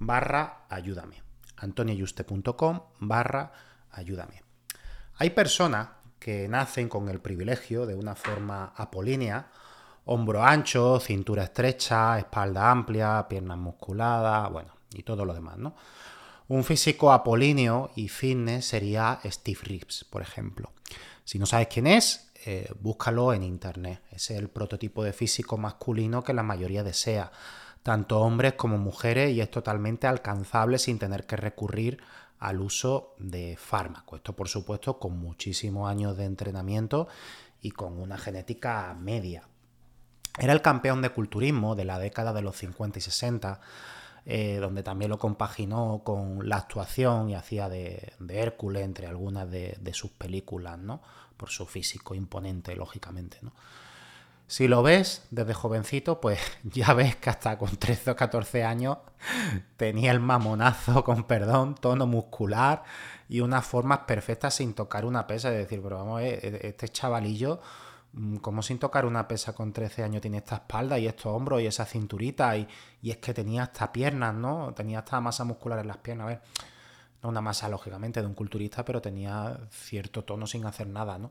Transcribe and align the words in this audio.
barra 0.00 0.64
ayúdame. 0.68 1.22
antonioyuste.com 1.58 2.80
barra 2.98 3.52
ayúdame. 3.92 4.42
Hay 5.16 5.30
personas 5.30 5.88
que 6.18 6.48
nacen 6.48 6.88
con 6.88 7.08
el 7.08 7.20
privilegio 7.20 7.86
de 7.86 7.94
una 7.94 8.14
forma 8.14 8.72
apolínea, 8.76 9.50
hombro 10.06 10.42
ancho, 10.42 10.98
cintura 10.98 11.44
estrecha, 11.44 12.18
espalda 12.18 12.70
amplia, 12.70 13.26
piernas 13.28 13.58
musculadas, 13.58 14.50
bueno, 14.50 14.72
y 14.92 15.02
todo 15.02 15.24
lo 15.24 15.34
demás, 15.34 15.58
¿no? 15.58 15.74
Un 16.48 16.64
físico 16.64 17.12
apolíneo 17.12 17.92
y 17.94 18.08
fitness 18.08 18.66
sería 18.66 19.20
Steve 19.24 19.60
Reeves, 19.62 20.04
por 20.10 20.20
ejemplo. 20.20 20.72
Si 21.24 21.38
no 21.38 21.46
sabes 21.46 21.68
quién 21.68 21.86
es, 21.86 22.32
eh, 22.44 22.68
búscalo 22.80 23.32
en 23.32 23.42
internet. 23.42 24.02
Es 24.10 24.30
el 24.30 24.48
prototipo 24.48 25.04
de 25.04 25.12
físico 25.12 25.58
masculino 25.58 26.24
que 26.24 26.32
la 26.32 26.42
mayoría 26.42 26.82
desea 26.82 27.30
tanto 27.90 28.20
hombres 28.20 28.52
como 28.52 28.78
mujeres, 28.78 29.32
y 29.32 29.40
es 29.40 29.50
totalmente 29.50 30.06
alcanzable 30.06 30.78
sin 30.78 31.00
tener 31.00 31.26
que 31.26 31.34
recurrir 31.34 32.00
al 32.38 32.60
uso 32.60 33.16
de 33.18 33.56
fármacos. 33.56 34.18
Esto, 34.20 34.32
por 34.36 34.48
supuesto, 34.48 35.00
con 35.00 35.18
muchísimos 35.18 35.90
años 35.90 36.16
de 36.16 36.26
entrenamiento 36.26 37.08
y 37.60 37.72
con 37.72 37.98
una 37.98 38.16
genética 38.16 38.94
media. 38.94 39.42
Era 40.38 40.52
el 40.52 40.62
campeón 40.62 41.02
de 41.02 41.10
culturismo 41.10 41.74
de 41.74 41.84
la 41.84 41.98
década 41.98 42.32
de 42.32 42.42
los 42.42 42.58
50 42.58 43.00
y 43.00 43.02
60, 43.02 43.60
eh, 44.24 44.58
donde 44.60 44.84
también 44.84 45.10
lo 45.10 45.18
compaginó 45.18 46.02
con 46.04 46.48
la 46.48 46.58
actuación 46.58 47.28
y 47.30 47.34
hacía 47.34 47.68
de, 47.68 48.12
Hércules 48.28 48.84
entre 48.84 49.08
algunas 49.08 49.50
de, 49.50 49.76
de, 49.80 49.94
sus 49.94 50.12
películas, 50.12 50.78
¿no? 50.78 51.02
Por 51.36 51.48
su 51.48 51.66
físico 51.66 52.14
imponente, 52.14 52.76
lógicamente, 52.76 53.38
¿no? 53.42 53.52
Si 54.50 54.66
lo 54.66 54.82
ves 54.82 55.28
desde 55.30 55.54
jovencito, 55.54 56.20
pues 56.20 56.40
ya 56.64 56.92
ves 56.92 57.14
que 57.14 57.30
hasta 57.30 57.56
con 57.56 57.76
13 57.76 58.10
o 58.10 58.16
14 58.16 58.64
años 58.64 58.98
tenía 59.76 60.10
el 60.10 60.18
mamonazo, 60.18 61.04
con 61.04 61.22
perdón, 61.22 61.76
tono 61.76 62.08
muscular 62.08 62.82
y 63.28 63.42
unas 63.42 63.64
formas 63.64 64.00
perfectas 64.00 64.56
sin 64.56 64.74
tocar 64.74 65.04
una 65.04 65.28
pesa. 65.28 65.52
Es 65.52 65.58
decir, 65.58 65.80
pero 65.80 65.98
vamos 65.98 66.18
a 66.18 66.22
ver, 66.24 66.44
e-, 66.44 66.66
este 66.66 66.88
chavalillo, 66.88 67.60
mm, 68.12 68.38
como 68.38 68.60
sin 68.60 68.80
tocar 68.80 69.06
una 69.06 69.28
pesa 69.28 69.52
con 69.52 69.72
13 69.72 70.02
años 70.02 70.20
tiene 70.20 70.38
esta 70.38 70.56
espalda 70.56 70.98
y 70.98 71.06
estos 71.06 71.26
hombros 71.26 71.62
y 71.62 71.66
esa 71.66 71.86
cinturita? 71.86 72.56
Y, 72.56 72.66
y 73.02 73.12
es 73.12 73.18
que 73.18 73.32
tenía 73.32 73.62
hasta 73.62 73.92
piernas, 73.92 74.34
¿no? 74.34 74.74
Tenía 74.74 74.98
hasta 74.98 75.20
masa 75.20 75.44
muscular 75.44 75.78
en 75.78 75.86
las 75.86 75.98
piernas. 75.98 76.24
A 76.24 76.28
ver, 76.28 76.42
no 77.22 77.28
una 77.28 77.40
masa, 77.40 77.68
lógicamente, 77.68 78.20
de 78.20 78.26
un 78.26 78.34
culturista, 78.34 78.84
pero 78.84 79.00
tenía 79.00 79.60
cierto 79.70 80.24
tono 80.24 80.48
sin 80.48 80.66
hacer 80.66 80.88
nada, 80.88 81.18
¿no? 81.18 81.30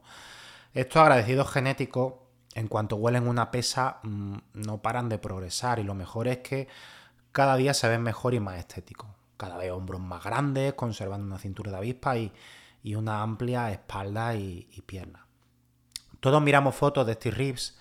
Estos 0.73 1.01
agradecidos 1.01 1.51
genéticos 1.51 2.28
en 2.59 2.67
cuanto 2.67 2.97
huelen 2.97 3.25
una 3.25 3.51
pesa, 3.51 3.99
mm, 4.03 4.35
no 4.53 4.81
paran 4.81 5.07
de 5.07 5.17
progresar 5.17 5.79
y 5.79 5.83
lo 5.83 5.95
mejor 5.95 6.27
es 6.27 6.39
que 6.39 6.67
cada 7.31 7.55
día 7.55 7.73
se 7.73 7.87
ven 7.87 8.03
mejor 8.03 8.33
y 8.33 8.41
más 8.41 8.57
estéticos. 8.57 9.09
Cada 9.37 9.55
vez 9.55 9.71
hombros 9.71 10.01
más 10.01 10.21
grandes, 10.21 10.73
conservando 10.73 11.25
una 11.25 11.39
cintura 11.39 11.71
de 11.71 11.77
avispa 11.77 12.17
y, 12.17 12.33
una 12.95 13.21
amplia 13.21 13.71
espalda 13.71 14.35
y, 14.35 14.83
pierna. 14.85 15.25
Todos 16.19 16.41
miramos 16.41 16.75
fotos 16.75 17.07
de 17.07 17.13
Steve 17.13 17.35
Reeves, 17.37 17.77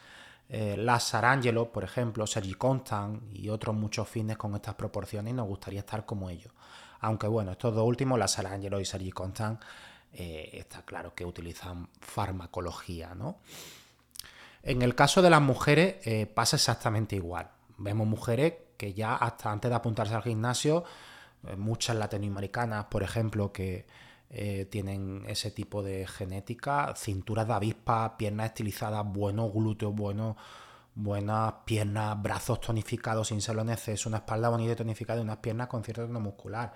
eh, 0.49 0.77
Lazar 0.77 1.25
Angelo, 1.25 1.73
por 1.73 1.83
ejemplo, 1.83 2.25
Sergi 2.27 2.55
Constant 2.55 3.23
y 3.35 3.49
otros 3.49 3.75
muchos 3.75 4.09
fines 4.09 4.37
con 4.37 4.55
estas 4.55 4.77
proporciones 4.77 5.33
y 5.33 5.35
nos 5.35 5.49
gustaría 5.49 5.81
estar 5.81 6.07
como 6.07 6.31
ellos. 6.31 6.53
Aunque 7.01 7.27
bueno, 7.27 7.51
estos 7.53 7.75
dos 7.75 7.85
últimos, 7.85 8.17
Lazar 8.17 8.47
Angelo 8.47 8.79
y 8.79 8.85
Sergi 8.85 9.11
Constant, 9.11 9.61
eh, 10.13 10.51
está 10.53 10.83
claro 10.83 11.15
que 11.15 11.25
utilizan 11.25 11.89
farmacología, 12.01 13.15
¿no? 13.17 13.39
En 14.63 14.83
el 14.83 14.95
caso 14.95 15.23
de 15.23 15.31
las 15.31 15.41
mujeres 15.41 15.97
eh, 16.05 16.27
pasa 16.27 16.57
exactamente 16.57 17.17
igual. 17.17 17.51
Vemos 17.79 18.07
mujeres 18.07 18.55
que 18.77 18.95
ya 18.95 19.15
hasta 19.15 19.51
antes 19.51 19.71
de 19.71 19.75
apuntarse 19.77 20.15
al 20.15 20.23
gimnasio, 20.23 20.85
eh, 21.47 21.57
muchas 21.57 21.97
latinoamericanas, 21.97 22.87
por 22.87 23.03
ejemplo, 23.03 23.53
que 23.53 23.87
eh, 24.31 24.67
tienen 24.71 25.25
ese 25.27 25.51
tipo 25.51 25.83
de 25.83 26.07
genética, 26.07 26.95
cinturas 26.97 27.47
de 27.47 27.55
avispa, 27.55 28.17
piernas 28.17 28.49
estilizadas, 28.49 29.05
buenos 29.07 29.53
glúteos, 29.53 29.95
buenos, 29.95 30.37
buenas 30.95 31.55
piernas, 31.65 32.21
brazos 32.21 32.61
tonificados 32.61 33.29
sin 33.29 33.41
serlo 33.41 33.63
en 33.63 33.69
una 34.07 34.17
espalda 34.19 34.49
bonita 34.49 34.73
y 34.73 34.77
tonificada 34.77 35.21
y 35.21 35.23
unas 35.23 35.39
piernas 35.39 35.69
con 35.69 35.83
cierto 35.83 36.07
tono 36.07 36.21
muscular. 36.21 36.75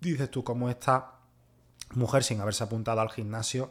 Dices 0.00 0.30
tú 0.30 0.42
cómo 0.42 0.68
esta 0.68 1.12
mujer 1.94 2.24
sin 2.24 2.40
haberse 2.40 2.64
apuntado 2.64 3.00
al 3.00 3.10
gimnasio 3.10 3.70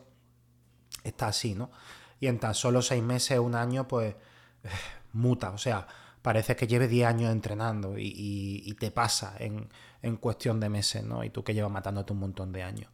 está 1.03 1.28
así, 1.28 1.56
¿no? 1.56 1.72
Y 2.20 2.28
en 2.28 2.40
tan 2.40 2.56
solo 2.56 2.81
seis 2.81 3.03
meses, 3.03 3.40
un 3.40 3.56
año, 3.56 3.88
pues 3.88 4.16
muta. 5.14 5.52
O 5.52 5.58
sea, 5.58 5.88
parece 6.26 6.56
que 6.56 6.66
lleve 6.66 6.88
10 6.88 7.08
años 7.08 7.31
entrenando 7.31 8.00
y, 8.00 8.76
te 8.80 8.90
pasa 8.90 9.36
en, 9.38 9.70
cuestión 10.18 10.59
de 10.59 10.70
meses, 10.70 11.03
¿no? 11.03 11.24
Y 11.24 11.30
tú 11.30 11.44
que 11.44 11.53
llevas 11.53 11.72
matándote 11.72 12.14
un 12.14 12.20
montón 12.20 12.52
de 12.52 12.64
años. 12.64 12.92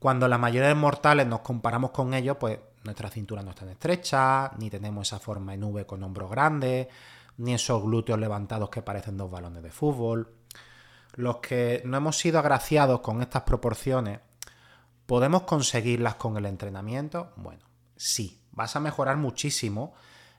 Cuando 0.00 0.26
la 0.26 0.36
mayoría 0.36 0.66
de 0.66 0.74
mortales 0.74 1.28
nos 1.28 1.40
comparamos 1.40 1.92
con 1.92 2.12
ellos, 2.12 2.38
pues 2.40 2.58
nuestra 2.82 3.08
cintura 3.08 3.42
no 3.42 3.50
es 3.50 3.56
tan 3.56 3.68
estrecha, 3.68 4.50
ni 4.58 4.68
tenemos 4.68 5.06
esa 5.06 5.20
forma 5.20 5.54
en 5.54 5.62
V 5.62 5.86
con 5.86 6.02
hombros 6.02 6.28
grandes, 6.28 6.88
ni 7.36 7.54
esos 7.54 7.82
glúteos 7.84 8.18
levantados 8.18 8.68
que 8.68 8.82
parecen 8.82 9.16
dos 9.16 9.30
balones 9.30 9.62
de 9.62 9.70
fútbol. 9.70 10.34
Los 11.14 11.36
que 11.36 11.82
no 11.84 11.98
hemos 11.98 12.18
sido 12.18 12.40
agraciados 12.40 12.98
con 12.98 13.22
estas 13.22 13.42
proporciones, 13.42 14.18
¿podemos 15.06 15.42
conseguirlas 15.42 16.16
con 16.16 16.36
el 16.36 16.46
entrenamiento? 16.46 17.32
Bueno, 17.36 17.69
sí, 18.00 18.40
vas 18.52 18.76
a 18.76 18.80
mejorar 18.80 19.18
muchísimo 19.18 19.92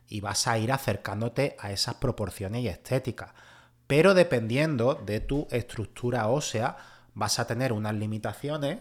y 0.08 0.20
vas 0.20 0.48
a 0.48 0.58
ir 0.58 0.72
acercándote 0.72 1.56
a 1.60 1.72
esas 1.72 1.96
proporciones 1.96 2.64
y 2.64 2.68
estéticas. 2.68 3.32
Pero 3.86 4.16
dependiendo 4.16 4.96
de 4.96 5.20
tu 5.20 5.48
estructura 5.52 6.28
ósea, 6.28 6.78
vas 7.14 7.38
a 7.38 7.46
tener 7.46 7.72
unas 7.72 7.94
limitaciones 7.94 8.80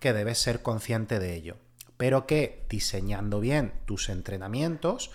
que 0.00 0.14
debes 0.14 0.38
ser 0.38 0.62
consciente 0.62 1.18
de 1.18 1.34
ello. 1.34 1.56
Pero 1.98 2.26
que 2.26 2.64
diseñando 2.70 3.38
bien 3.38 3.74
tus 3.84 4.08
entrenamientos 4.08 5.10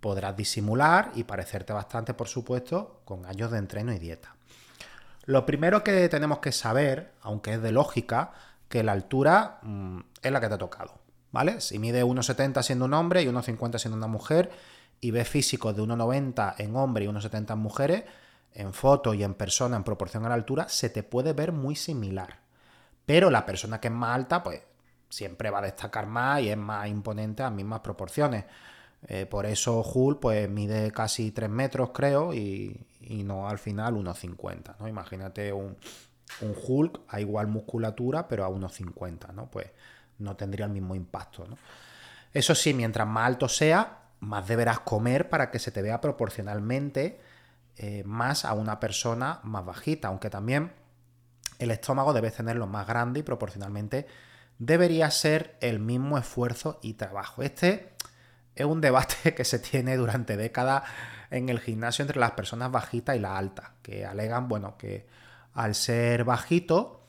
podrás 0.00 0.36
disimular 0.36 1.12
y 1.14 1.22
parecerte 1.22 1.72
bastante, 1.72 2.14
por 2.14 2.26
supuesto, 2.26 3.00
con 3.04 3.26
años 3.26 3.52
de 3.52 3.58
entreno 3.58 3.92
y 3.92 3.98
dieta. 4.00 4.34
Lo 5.24 5.46
primero 5.46 5.84
que 5.84 6.08
tenemos 6.08 6.40
que 6.40 6.52
saber, 6.52 7.12
aunque 7.22 7.54
es 7.54 7.62
de 7.62 7.70
lógica, 7.70 8.32
que 8.68 8.82
la 8.82 8.92
altura 8.92 9.60
mm, 9.62 10.00
es 10.20 10.32
la 10.32 10.40
que 10.40 10.48
te 10.48 10.54
ha 10.54 10.58
tocado. 10.58 11.05
¿Vale? 11.36 11.60
Si 11.60 11.78
mide 11.78 12.02
1,70 12.02 12.62
siendo 12.62 12.86
un 12.86 12.94
hombre 12.94 13.20
y 13.20 13.26
1,50 13.26 13.78
siendo 13.78 13.98
una 13.98 14.06
mujer 14.06 14.50
y 15.02 15.10
ve 15.10 15.26
físicos 15.26 15.76
de 15.76 15.82
1,90 15.82 16.54
en 16.56 16.74
hombre 16.76 17.04
y 17.04 17.08
1,70 17.08 17.52
en 17.52 17.58
mujeres, 17.58 18.04
en 18.54 18.72
foto 18.72 19.12
y 19.12 19.22
en 19.22 19.34
persona 19.34 19.76
en 19.76 19.84
proporción 19.84 20.24
a 20.24 20.30
la 20.30 20.34
altura 20.34 20.66
se 20.70 20.88
te 20.88 21.02
puede 21.02 21.34
ver 21.34 21.52
muy 21.52 21.76
similar. 21.76 22.38
Pero 23.04 23.28
la 23.30 23.44
persona 23.44 23.78
que 23.80 23.88
es 23.88 23.92
más 23.92 24.14
alta, 24.14 24.42
pues 24.42 24.62
siempre 25.10 25.50
va 25.50 25.58
a 25.58 25.62
destacar 25.62 26.06
más 26.06 26.40
y 26.40 26.48
es 26.48 26.56
más 26.56 26.88
imponente 26.88 27.42
a 27.42 27.50
mismas 27.50 27.80
proporciones. 27.80 28.46
Eh, 29.06 29.26
por 29.26 29.44
eso 29.44 29.82
Hulk 29.82 30.18
pues 30.18 30.48
mide 30.48 30.90
casi 30.90 31.32
3 31.32 31.50
metros, 31.50 31.90
creo, 31.92 32.32
y, 32.32 32.80
no 33.24 33.46
al 33.46 33.58
final 33.58 33.94
1,50. 33.96 34.76
¿no? 34.80 34.88
Imagínate 34.88 35.52
un, 35.52 35.76
un, 36.40 36.54
Hulk 36.66 37.00
a 37.08 37.20
igual 37.20 37.46
musculatura, 37.48 38.26
pero 38.26 38.46
a 38.46 38.48
1,50, 38.48 39.34
¿no? 39.34 39.50
Pues 39.50 39.66
no 40.18 40.36
tendría 40.36 40.66
el 40.66 40.72
mismo 40.72 40.94
impacto. 40.94 41.46
¿no? 41.46 41.56
Eso 42.32 42.54
sí, 42.54 42.74
mientras 42.74 43.06
más 43.06 43.26
alto 43.26 43.48
sea, 43.48 44.02
más 44.20 44.46
deberás 44.46 44.80
comer 44.80 45.28
para 45.28 45.50
que 45.50 45.58
se 45.58 45.70
te 45.70 45.82
vea 45.82 46.00
proporcionalmente 46.00 47.20
eh, 47.76 48.02
más 48.04 48.44
a 48.44 48.54
una 48.54 48.80
persona 48.80 49.40
más 49.42 49.64
bajita, 49.64 50.08
aunque 50.08 50.30
también 50.30 50.72
el 51.58 51.70
estómago 51.70 52.12
debe 52.12 52.30
tenerlo 52.30 52.66
más 52.66 52.86
grande 52.86 53.20
y 53.20 53.22
proporcionalmente 53.22 54.06
debería 54.58 55.10
ser 55.10 55.56
el 55.60 55.78
mismo 55.78 56.18
esfuerzo 56.18 56.78
y 56.82 56.94
trabajo. 56.94 57.42
Este 57.42 57.92
es 58.54 58.66
un 58.66 58.80
debate 58.80 59.34
que 59.36 59.44
se 59.44 59.58
tiene 59.58 59.96
durante 59.96 60.36
décadas 60.36 60.84
en 61.30 61.48
el 61.48 61.60
gimnasio 61.60 62.02
entre 62.02 62.20
las 62.20 62.32
personas 62.32 62.70
bajitas 62.70 63.16
y 63.16 63.18
las 63.18 63.32
altas, 63.32 63.70
que 63.82 64.06
alegan, 64.06 64.48
bueno, 64.48 64.76
que 64.76 65.06
al 65.54 65.74
ser 65.74 66.24
bajito 66.24 67.05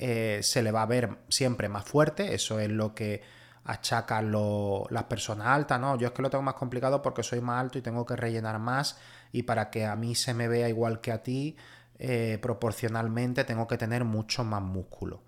eh, 0.00 0.40
se 0.42 0.62
le 0.62 0.70
va 0.70 0.82
a 0.82 0.86
ver 0.86 1.18
siempre 1.28 1.68
más 1.68 1.84
fuerte, 1.84 2.34
eso 2.34 2.60
es 2.60 2.70
lo 2.70 2.94
que 2.94 3.22
achacan 3.64 4.32
las 4.32 5.04
personas 5.04 5.48
altas, 5.48 5.80
¿no? 5.80 5.98
Yo 5.98 6.06
es 6.06 6.12
que 6.12 6.22
lo 6.22 6.30
tengo 6.30 6.42
más 6.42 6.54
complicado 6.54 7.02
porque 7.02 7.22
soy 7.22 7.40
más 7.40 7.60
alto 7.60 7.78
y 7.78 7.82
tengo 7.82 8.06
que 8.06 8.16
rellenar 8.16 8.58
más 8.60 8.98
y 9.32 9.42
para 9.42 9.70
que 9.70 9.84
a 9.84 9.96
mí 9.96 10.14
se 10.14 10.34
me 10.34 10.48
vea 10.48 10.68
igual 10.68 11.00
que 11.00 11.12
a 11.12 11.22
ti, 11.22 11.56
eh, 11.98 12.38
proporcionalmente 12.40 13.44
tengo 13.44 13.66
que 13.66 13.76
tener 13.76 14.04
mucho 14.04 14.44
más 14.44 14.62
músculo. 14.62 15.22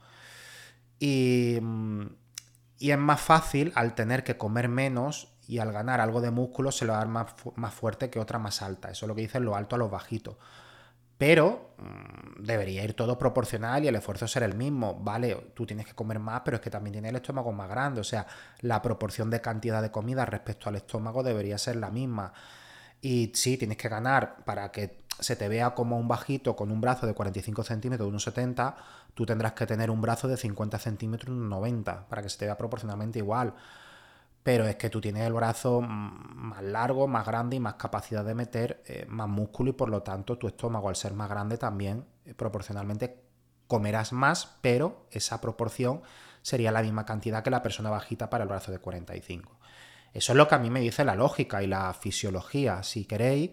Y, 0.99 1.59
y, 2.79 2.91
es 2.93 2.99
más 2.99 3.21
fácil 3.21 3.73
al 3.75 3.95
tener 3.95 4.23
que 4.23 4.39
comer 4.39 4.69
menos 4.69 5.35
y 5.49 5.59
al 5.59 5.73
ganar 5.73 6.01
algo 6.01 6.21
de 6.21 6.31
músculo 6.31 6.71
se 6.71 6.85
lo 6.85 6.93
va 6.93 6.99
a 6.99 7.05
dar 7.05 7.09
más, 7.09 7.35
más 7.57 7.75
fuerte 7.75 8.09
que 8.09 8.21
otra 8.21 8.39
más 8.39 8.63
alta. 8.63 8.91
Eso 8.91 9.05
es 9.07 9.09
lo 9.09 9.15
que 9.15 9.23
dicen 9.23 9.45
lo 9.45 9.57
alto 9.57 9.75
a 9.75 9.79
los 9.79 9.91
bajitos. 9.91 10.37
Pero 11.21 11.75
mm, 11.77 12.45
debería 12.45 12.83
ir 12.83 12.95
todo 12.95 13.19
proporcional 13.19 13.85
y 13.85 13.89
el 13.89 13.95
esfuerzo 13.95 14.27
ser 14.27 14.43
el 14.43 14.55
mismo. 14.55 14.95
Vale, 14.95 15.53
tú 15.53 15.67
tienes 15.67 15.85
que 15.85 15.93
comer 15.93 16.19
más, 16.19 16.41
pero 16.43 16.57
es 16.57 16.63
que 16.63 16.71
también 16.71 16.93
tiene 16.93 17.11
el 17.11 17.17
estómago 17.17 17.53
más 17.53 17.69
grande. 17.69 18.01
O 18.01 18.05
sea, 18.05 18.27
la 18.63 18.81
proporción 18.81 19.29
de 19.29 19.43
cantidad 19.43 19.83
de 19.83 19.91
comida 19.91 20.25
respecto 20.25 20.71
al 20.71 20.77
estómago 20.77 21.23
debería 21.23 21.59
ser 21.59 21.77
la 21.77 21.91
misma. 21.91 22.33
Y 23.03 23.33
sí, 23.35 23.59
tienes 23.59 23.77
que 23.77 23.91
ganar 23.91 24.45
para 24.47 24.73
que 24.73 24.97
se 25.19 25.37
te 25.37 25.47
vea 25.51 25.75
como 25.75 25.99
un 25.99 26.09
bajito 26.09 26.57
con 26.57 26.71
un 26.71 26.81
brazo 26.81 27.07
de 27.07 27.13
45 27.13 27.65
centímetros, 27.65 28.07
de 28.07 28.09
unos 28.09 28.23
70, 28.23 28.77
tú 29.13 29.27
tendrás 29.27 29.53
que 29.53 29.67
tener 29.67 29.91
un 29.91 30.01
brazo 30.01 30.27
de 30.27 30.39
50 30.39 30.79
centímetros, 30.79 31.37
unos 31.37 31.51
90, 31.51 32.09
para 32.09 32.23
que 32.23 32.31
se 32.31 32.39
te 32.39 32.47
vea 32.47 32.57
proporcionalmente 32.57 33.19
igual 33.19 33.53
pero 34.43 34.67
es 34.67 34.77
que 34.77 34.89
tú 34.89 35.01
tienes 35.01 35.27
el 35.27 35.33
brazo 35.33 35.81
más 35.81 36.63
largo, 36.63 37.07
más 37.07 37.27
grande 37.27 37.57
y 37.57 37.61
más 37.61 37.75
capacidad 37.75 38.25
de 38.25 38.35
meter 38.35 38.83
eh, 38.87 39.05
más 39.09 39.29
músculo 39.29 39.71
y 39.71 39.75
por 39.75 39.91
lo 39.91 40.03
tanto 40.03 40.39
tu 40.39 40.47
estómago 40.47 40.89
al 40.89 40.97
ser 40.97 41.15
más 41.15 41.29
grande 41.29 41.59
también 41.59 42.07
eh, 42.25 42.35
proporcionalmente 42.35 43.23
comerás 43.67 44.13
más, 44.13 44.59
pero 44.63 45.07
esa 45.11 45.41
proporción 45.41 46.03
sería 46.43 46.73
la 46.73 46.83
misma 46.83 47.05
cantidad 47.05 47.45
que 47.45 47.51
la 47.51 47.63
persona 47.63 47.91
bajita 47.91 48.31
para 48.31 48.45
el 48.45 48.49
brazo 48.49 48.73
de 48.73 48.79
45. 48.79 49.59
Eso 50.13 50.33
es 50.33 50.37
lo 50.37 50.49
que 50.49 50.55
a 50.57 50.59
mí 50.59 50.71
me 50.71 50.81
dice 50.81 51.05
la 51.05 51.15
lógica 51.15 51.63
y 51.63 51.69
la 51.69 51.93
fisiología. 51.95 52.83
Si 52.83 53.05
queréis, 53.05 53.51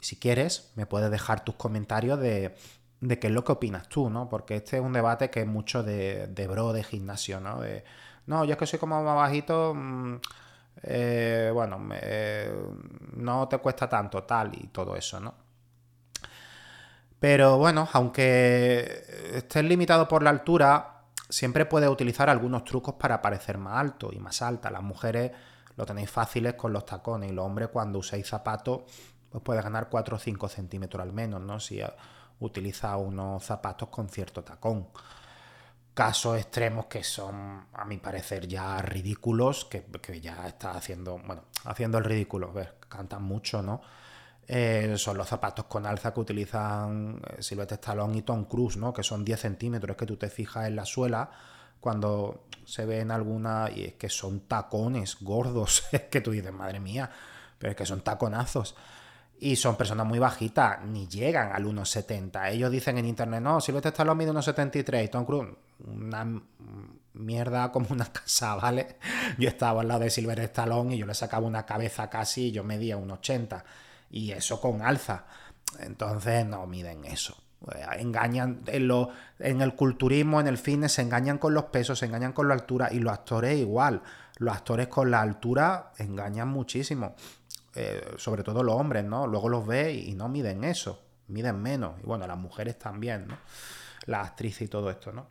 si 0.00 0.16
quieres, 0.16 0.72
me 0.74 0.84
puedes 0.84 1.10
dejar 1.10 1.44
tus 1.44 1.54
comentarios 1.54 2.20
de, 2.20 2.54
qué 3.00 3.26
es 3.28 3.32
lo 3.32 3.44
que 3.44 3.52
opinas 3.52 3.88
tú, 3.88 4.10
¿no? 4.10 4.28
Porque 4.28 4.56
este 4.56 4.76
es 4.76 4.82
un 4.82 4.92
debate 4.92 5.30
que 5.30 5.40
es 5.40 5.46
mucho 5.46 5.82
de, 5.82 6.26
de 6.26 6.46
bro, 6.48 6.74
de 6.74 6.84
gimnasio, 6.84 7.40
¿no? 7.40 7.60
De, 7.60 7.84
no, 8.26 8.44
yo 8.44 8.52
es 8.52 8.58
que 8.58 8.66
soy 8.66 8.78
como 8.78 9.02
más 9.02 9.16
bajito, 9.16 9.74
mm, 9.74 10.16
eh, 10.82 11.50
bueno, 11.52 11.80
no 13.14 13.48
te 13.48 13.58
cuesta 13.58 13.88
tanto, 13.88 14.24
tal 14.24 14.52
y 14.54 14.68
todo 14.68 14.96
eso, 14.96 15.20
¿no? 15.20 15.34
Pero 17.18 17.56
bueno, 17.58 17.88
aunque 17.92 19.04
estés 19.32 19.64
limitado 19.64 20.06
por 20.06 20.22
la 20.22 20.30
altura, 20.30 21.02
siempre 21.28 21.64
puedes 21.64 21.88
utilizar 21.88 22.28
algunos 22.28 22.64
trucos 22.64 22.94
para 22.94 23.22
parecer 23.22 23.58
más 23.58 23.78
alto 23.78 24.10
y 24.12 24.18
más 24.18 24.42
alta. 24.42 24.70
Las 24.70 24.82
mujeres 24.82 25.32
lo 25.76 25.86
tenéis 25.86 26.10
fáciles 26.10 26.54
con 26.54 26.72
los 26.72 26.84
tacones 26.84 27.30
y 27.30 27.34
los 27.34 27.44
hombres 27.44 27.68
cuando 27.68 27.98
usáis 27.98 28.26
zapatos, 28.26 28.82
pues 29.30 29.42
puedes 29.42 29.64
ganar 29.64 29.88
4 29.88 30.16
o 30.16 30.18
5 30.18 30.48
centímetros 30.48 31.02
al 31.02 31.12
menos, 31.12 31.40
¿no? 31.40 31.58
Si 31.58 31.80
utilizas 32.40 32.96
unos 32.98 33.42
zapatos 33.44 33.88
con 33.88 34.08
cierto 34.08 34.44
tacón 34.44 34.88
casos 35.96 36.36
extremos 36.36 36.84
que 36.86 37.02
son, 37.02 37.68
a 37.72 37.86
mi 37.86 37.96
parecer, 37.96 38.46
ya 38.46 38.82
ridículos, 38.82 39.64
que, 39.64 40.20
ya 40.20 40.46
está 40.46 40.72
haciendo, 40.72 41.18
bueno, 41.26 41.44
haciendo 41.64 41.96
el 41.96 42.04
ridículo, 42.04 42.52
ver, 42.52 42.74
cantan 42.86 43.22
mucho, 43.22 43.62
¿no? 43.62 43.80
Eh, 44.46 44.92
son 44.98 45.16
los 45.16 45.26
zapatos 45.26 45.64
con 45.64 45.86
alza 45.86 46.12
que 46.12 46.20
utilizan 46.20 47.22
eh, 47.26 47.42
Silvestre 47.42 47.76
Stallone 47.76 48.18
y 48.18 48.22
Tom 48.22 48.44
Cruise, 48.44 48.76
¿no? 48.76 48.92
Que 48.92 49.02
son 49.02 49.24
10 49.24 49.40
centímetros, 49.40 49.96
que 49.96 50.04
tú 50.04 50.18
te 50.18 50.28
fijas 50.28 50.66
en 50.66 50.76
la 50.76 50.84
suela 50.84 51.30
cuando 51.80 52.44
se 52.66 52.84
ven 52.84 53.10
alguna 53.10 53.70
y 53.74 53.84
es 53.84 53.94
que 53.94 54.10
son 54.10 54.40
tacones 54.40 55.16
gordos, 55.22 55.84
es 55.92 56.02
que 56.02 56.20
tú 56.20 56.32
dices, 56.32 56.52
madre 56.52 56.78
mía, 56.78 57.10
pero 57.58 57.70
es 57.70 57.76
que 57.76 57.86
son 57.86 58.02
taconazos 58.02 58.76
y 59.38 59.56
son 59.56 59.76
personas 59.76 60.06
muy 60.06 60.18
bajitas, 60.18 60.82
ni 60.84 61.06
llegan 61.08 61.52
al 61.52 61.64
1,70. 61.64 62.50
Ellos 62.52 62.70
dicen 62.70 62.98
en 62.98 63.06
internet, 63.06 63.42
no, 63.42 63.60
Silvestre 63.60 63.90
Stallone 63.90 64.24
mide 64.24 64.32
1,73 64.32 65.04
y 65.04 65.08
Tom 65.08 65.24
Cruise, 65.24 65.54
una 65.86 66.40
mierda 67.12 67.70
como 67.72 67.88
una 67.90 68.06
casa, 68.06 68.54
¿vale? 68.62 68.96
Yo 69.38 69.48
estaba 69.48 69.82
al 69.82 69.88
lado 69.88 70.00
de 70.00 70.10
Silvestre 70.10 70.44
Stallone 70.44 70.94
y 70.94 70.98
yo 70.98 71.06
le 71.06 71.14
sacaba 71.14 71.46
una 71.46 71.66
cabeza 71.66 72.08
casi 72.08 72.48
y 72.48 72.52
yo 72.52 72.64
medía 72.64 72.96
1,80 72.96 73.62
y 74.10 74.32
eso 74.32 74.60
con 74.60 74.82
alza. 74.82 75.26
Entonces 75.80 76.46
no 76.46 76.66
miden 76.66 77.04
eso. 77.04 77.36
Engañan 77.98 78.62
en, 78.66 78.86
lo, 78.86 79.10
en 79.38 79.60
el 79.60 79.74
culturismo, 79.74 80.40
en 80.40 80.46
el 80.46 80.58
fitness, 80.58 80.92
se 80.92 81.02
engañan 81.02 81.38
con 81.38 81.52
los 81.52 81.64
pesos, 81.64 81.98
se 81.98 82.06
engañan 82.06 82.32
con 82.32 82.48
la 82.48 82.54
altura 82.54 82.92
y 82.92 83.00
los 83.00 83.12
actores 83.12 83.58
igual. 83.58 84.02
Los 84.38 84.54
actores 84.54 84.88
con 84.88 85.10
la 85.10 85.20
altura 85.20 85.92
engañan 85.98 86.48
muchísimo. 86.48 87.14
Eh, 87.78 88.14
sobre 88.16 88.42
todo 88.42 88.62
los 88.62 88.74
hombres, 88.74 89.04
¿no? 89.04 89.26
Luego 89.26 89.50
los 89.50 89.66
ve 89.66 89.92
y 89.92 90.14
no 90.14 90.30
miden 90.30 90.64
eso, 90.64 91.04
miden 91.28 91.60
menos. 91.60 92.00
Y 92.02 92.06
bueno, 92.06 92.26
las 92.26 92.38
mujeres 92.38 92.78
también, 92.78 93.28
¿no? 93.28 93.36
Las 94.06 94.28
actrices 94.28 94.62
y 94.62 94.68
todo 94.68 94.88
esto, 94.88 95.12
¿no? 95.12 95.26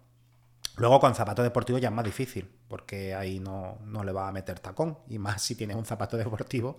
Luego 0.77 0.99
con 0.99 1.15
zapatos 1.15 1.43
deportivos 1.43 1.81
ya 1.81 1.87
es 1.87 1.93
más 1.93 2.05
difícil, 2.05 2.47
porque 2.67 3.15
ahí 3.15 3.39
no, 3.39 3.79
le 4.03 4.11
va 4.11 4.27
a 4.27 4.31
meter 4.31 4.59
tacón. 4.59 4.99
Y 5.07 5.17
más 5.17 5.41
si 5.41 5.55
tienes 5.55 5.75
un 5.75 5.85
zapato 5.85 6.17
deportivo, 6.17 6.77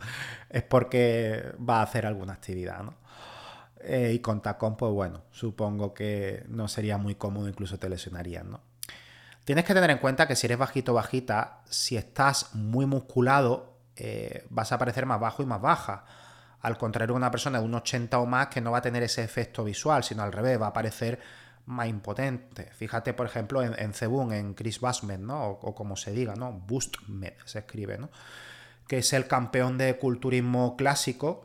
es 0.49 0.62
porque 0.62 1.52
va 1.58 1.80
a 1.80 1.82
hacer 1.82 2.06
alguna 2.06 2.35
actividad, 2.35 2.85
¿no? 2.85 2.94
Eh, 3.80 4.12
y 4.14 4.18
con 4.20 4.42
tacón, 4.42 4.76
pues 4.76 4.92
bueno, 4.92 5.25
supongo 5.32 5.94
que 5.94 6.44
no 6.49 6.68
sería 6.68 6.96
muy 6.96 7.16
cómodo, 7.16 7.49
incluso 7.49 7.76
te 7.78 7.88
lesionarías, 7.88 8.44
¿no? 8.44 8.61
Tienes 9.44 9.64
que 9.64 9.75
tener 9.75 9.90
en 9.90 9.99
cuenta 9.99 10.28
que 10.28 10.37
si 10.37 10.46
eres 10.46 10.58
bajito 10.58 10.94
bajita, 10.94 11.62
si 11.68 11.96
estás 11.96 12.54
muy 12.54 12.87
musculado, 12.87 13.75
eh, 13.96 14.46
vas 14.50 14.72
a 14.72 14.78
parecer 14.78 15.06
más 15.06 15.20
bajo 15.20 15.42
y 15.42 15.46
más 15.46 15.60
baja. 15.60 16.04
Al 16.60 16.76
contrario 16.78 17.14
una 17.14 17.30
persona 17.30 17.58
de 17.58 17.64
un 17.64 17.74
80 17.74 18.18
o 18.18 18.26
más 18.26 18.48
que 18.48 18.60
no 18.60 18.72
va 18.72 18.78
a 18.78 18.82
tener 18.82 19.02
ese 19.02 19.22
efecto 19.22 19.64
visual, 19.64 20.04
sino 20.04 20.22
al 20.22 20.32
revés, 20.32 20.60
va 20.60 20.68
a 20.68 20.72
parecer 20.72 21.20
más 21.66 21.88
impotente. 21.88 22.70
Fíjate, 22.72 23.12
por 23.12 23.26
ejemplo, 23.26 23.62
en, 23.62 23.74
en 23.78 23.92
Cebun, 23.92 24.32
en 24.32 24.54
Chris 24.54 24.80
Basmet, 24.80 25.20
¿no? 25.20 25.50
O, 25.50 25.74
como 25.74 25.96
se 25.96 26.12
diga, 26.12 26.34
¿no? 26.34 26.52
Boostmed 26.52 27.34
se 27.44 27.60
escribe, 27.60 27.98
¿no? 27.98 28.10
Que 28.86 28.98
es 28.98 29.12
el 29.12 29.26
campeón 29.26 29.76
de 29.76 29.96
culturismo 29.98 30.76
clásico, 30.76 31.44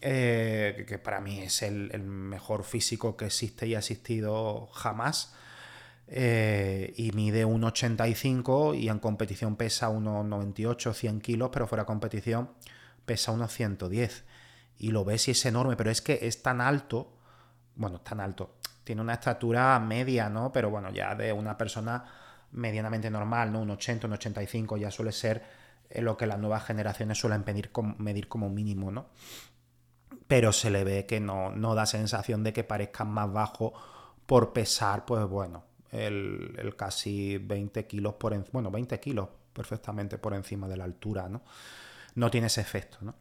eh, 0.00 0.84
que 0.88 0.98
para 0.98 1.20
mí 1.20 1.40
es 1.40 1.62
el, 1.62 1.90
el, 1.92 2.02
mejor 2.02 2.64
físico 2.64 3.16
que 3.16 3.26
existe 3.26 3.66
y 3.66 3.74
ha 3.74 3.78
existido 3.78 4.66
jamás. 4.72 5.34
Eh, 6.08 6.92
y 6.96 7.12
mide 7.12 7.46
1,85 7.46 8.78
y 8.78 8.88
en 8.88 8.98
competición 8.98 9.56
pesa 9.56 9.88
unos 9.88 10.24
98, 10.26 10.92
100 10.92 11.20
kilos, 11.20 11.50
pero 11.52 11.66
fuera 11.66 11.82
de 11.82 11.86
competición 11.86 12.50
pesa 13.04 13.32
unos 13.32 13.52
110. 13.52 14.24
Y 14.78 14.90
lo 14.90 15.04
ves 15.04 15.28
y 15.28 15.30
es 15.30 15.46
enorme, 15.46 15.76
pero 15.76 15.90
es 15.90 16.02
que 16.02 16.18
es 16.22 16.42
tan 16.42 16.60
alto, 16.60 17.12
bueno, 17.76 17.96
es 17.96 18.04
tan 18.04 18.20
alto, 18.20 18.56
tiene 18.84 19.00
una 19.00 19.14
estatura 19.14 19.78
media, 19.78 20.28
¿no? 20.28 20.52
Pero 20.52 20.70
bueno, 20.70 20.90
ya 20.90 21.14
de 21.14 21.32
una 21.32 21.56
persona 21.56 22.04
medianamente 22.52 23.10
normal, 23.10 23.52
¿no? 23.52 23.60
Un 23.60 23.70
80, 23.70 24.06
un 24.06 24.14
85 24.14 24.76
ya 24.76 24.90
suele 24.90 25.12
ser 25.12 25.42
eh, 25.88 26.02
lo 26.02 26.16
que 26.16 26.26
las 26.26 26.38
nuevas 26.38 26.64
generaciones 26.64 27.18
suelen 27.18 27.44
medir 27.46 27.70
como, 27.70 27.94
medir 27.98 28.28
como 28.28 28.50
mínimo, 28.50 28.90
¿no? 28.90 29.06
Pero 30.26 30.52
se 30.52 30.70
le 30.70 30.84
ve 30.84 31.06
que 31.06 31.20
no, 31.20 31.50
no 31.50 31.74
da 31.74 31.86
sensación 31.86 32.42
de 32.42 32.52
que 32.52 32.64
parezca 32.64 33.04
más 33.04 33.32
bajo 33.32 33.72
por 34.26 34.52
pesar, 34.52 35.04
pues 35.04 35.26
bueno, 35.26 35.64
el, 35.92 36.74
casi 36.76 37.38
20 37.38 37.86
kilos 37.86 38.14
por 38.14 38.32
encima, 38.32 38.54
bueno, 38.54 38.70
20 38.70 38.98
kilos 38.98 39.28
perfectamente 39.52 40.18
por 40.18 40.34
encima 40.34 40.66
de 40.66 40.76
la 40.78 40.84
altura, 40.84 41.28
¿no? 41.28 41.42
No 42.14 42.30
tiene 42.30 42.46
ese 42.48 42.62
efecto, 42.62 42.98
¿no? 43.02 43.14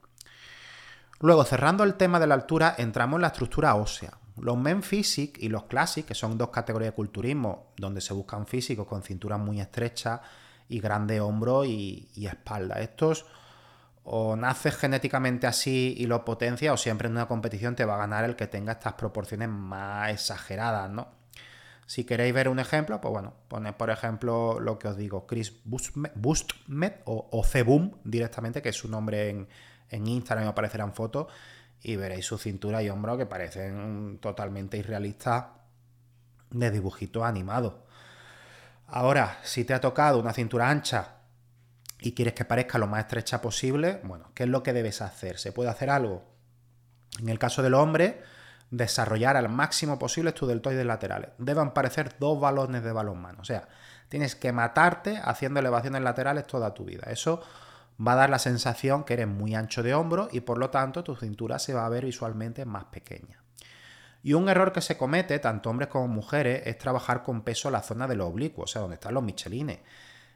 Luego, 1.19 1.43
cerrando 1.43 1.83
el 1.83 1.95
tema 1.95 2.19
de 2.19 2.27
la 2.27 2.33
altura, 2.33 2.75
entramos 2.77 3.17
en 3.17 3.21
la 3.21 3.27
estructura 3.27 3.75
ósea. 3.75 4.17
Los 4.37 4.57
Men 4.57 4.81
Physique 4.81 5.45
y 5.45 5.49
los 5.49 5.65
Classic, 5.65 6.05
que 6.05 6.15
son 6.15 6.37
dos 6.37 6.49
categorías 6.49 6.93
de 6.93 6.95
culturismo 6.95 7.73
donde 7.77 8.01
se 8.01 8.13
buscan 8.13 8.47
físicos 8.47 8.87
con 8.87 9.03
cinturas 9.03 9.39
muy 9.39 9.61
estrechas 9.61 10.21
y 10.67 10.79
grandes 10.79 11.21
hombros 11.21 11.67
y, 11.67 12.09
y 12.15 12.25
espalda. 12.25 12.79
Estos 12.79 13.25
o 14.03 14.35
naces 14.35 14.75
genéticamente 14.77 15.45
así 15.45 15.93
y 15.97 16.07
lo 16.07 16.25
potencia 16.25 16.73
o 16.73 16.77
siempre 16.77 17.07
en 17.07 17.13
una 17.13 17.27
competición 17.27 17.75
te 17.75 17.85
va 17.85 17.95
a 17.95 17.99
ganar 17.99 18.23
el 18.23 18.35
que 18.35 18.47
tenga 18.47 18.71
estas 18.71 18.93
proporciones 18.93 19.49
más 19.49 20.09
exageradas, 20.09 20.89
¿no? 20.89 21.20
Si 21.85 22.05
queréis 22.05 22.33
ver 22.33 22.47
un 22.47 22.59
ejemplo, 22.59 23.01
pues 23.01 23.11
bueno, 23.11 23.33
poned 23.47 23.73
por 23.73 23.89
ejemplo 23.89 24.59
lo 24.59 24.79
que 24.79 24.87
os 24.87 24.97
digo, 24.97 25.27
Chris 25.27 25.61
Bustmed 25.65 26.93
o, 27.05 27.27
o 27.31 27.43
Ceboom 27.43 27.91
directamente, 28.03 28.61
que 28.61 28.69
es 28.69 28.77
su 28.77 28.87
nombre 28.87 29.29
en, 29.29 29.47
en 29.89 30.07
Instagram, 30.07 30.47
aparecerán 30.47 30.93
fotos 30.93 31.27
y 31.81 31.95
veréis 31.95 32.25
su 32.25 32.37
cintura 32.37 32.81
y 32.81 32.89
hombro 32.89 33.17
que 33.17 33.25
parecen 33.25 34.19
totalmente 34.21 34.77
irrealistas 34.77 35.45
de 36.49 36.71
dibujito 36.71 37.25
animado. 37.25 37.85
Ahora, 38.87 39.39
si 39.43 39.63
te 39.63 39.73
ha 39.73 39.81
tocado 39.81 40.19
una 40.19 40.33
cintura 40.33 40.69
ancha 40.69 41.15
y 41.99 42.13
quieres 42.13 42.33
que 42.33 42.45
parezca 42.45 42.77
lo 42.77 42.87
más 42.87 43.01
estrecha 43.01 43.41
posible, 43.41 44.01
bueno, 44.03 44.31
¿qué 44.33 44.43
es 44.43 44.49
lo 44.49 44.63
que 44.63 44.73
debes 44.73 45.01
hacer? 45.01 45.39
¿Se 45.39 45.51
puede 45.51 45.69
hacer 45.69 45.89
algo? 45.89 46.23
En 47.19 47.29
el 47.29 47.39
caso 47.39 47.61
del 47.61 47.73
hombre, 47.73 48.21
desarrollar 48.71 49.37
al 49.37 49.49
máximo 49.49 49.99
posible 49.99 50.31
tus 50.31 50.47
deltoides 50.47 50.85
laterales. 50.85 51.29
Deben 51.37 51.71
parecer 51.71 52.15
dos 52.19 52.39
balones 52.39 52.83
de 52.83 52.91
balonmano. 52.91 53.41
O 53.41 53.45
sea, 53.45 53.67
tienes 54.09 54.35
que 54.35 54.51
matarte 54.51 55.19
haciendo 55.23 55.59
elevaciones 55.59 56.01
laterales 56.01 56.47
toda 56.47 56.73
tu 56.73 56.85
vida. 56.85 57.03
Eso 57.11 57.43
va 58.05 58.13
a 58.13 58.15
dar 58.15 58.29
la 58.29 58.39
sensación 58.39 59.03
que 59.03 59.13
eres 59.13 59.27
muy 59.27 59.53
ancho 59.53 59.83
de 59.83 59.93
hombro 59.93 60.29
y 60.31 60.39
por 60.39 60.57
lo 60.57 60.69
tanto 60.69 61.03
tu 61.03 61.15
cintura 61.15 61.59
se 61.59 61.73
va 61.73 61.85
a 61.85 61.89
ver 61.89 62.05
visualmente 62.05 62.65
más 62.65 62.85
pequeña. 62.85 63.43
Y 64.23 64.33
un 64.33 64.49
error 64.49 64.71
que 64.71 64.81
se 64.81 64.97
comete, 64.97 65.39
tanto 65.39 65.69
hombres 65.69 65.89
como 65.89 66.07
mujeres, 66.07 66.63
es 66.65 66.77
trabajar 66.77 67.23
con 67.23 67.41
peso 67.41 67.69
la 67.71 67.81
zona 67.81 68.07
de 68.07 68.15
los 68.15 68.27
oblicuos, 68.27 68.69
o 68.69 68.73
sea, 68.73 68.81
donde 68.81 68.95
están 68.95 69.13
los 69.13 69.23
michelines. 69.23 69.79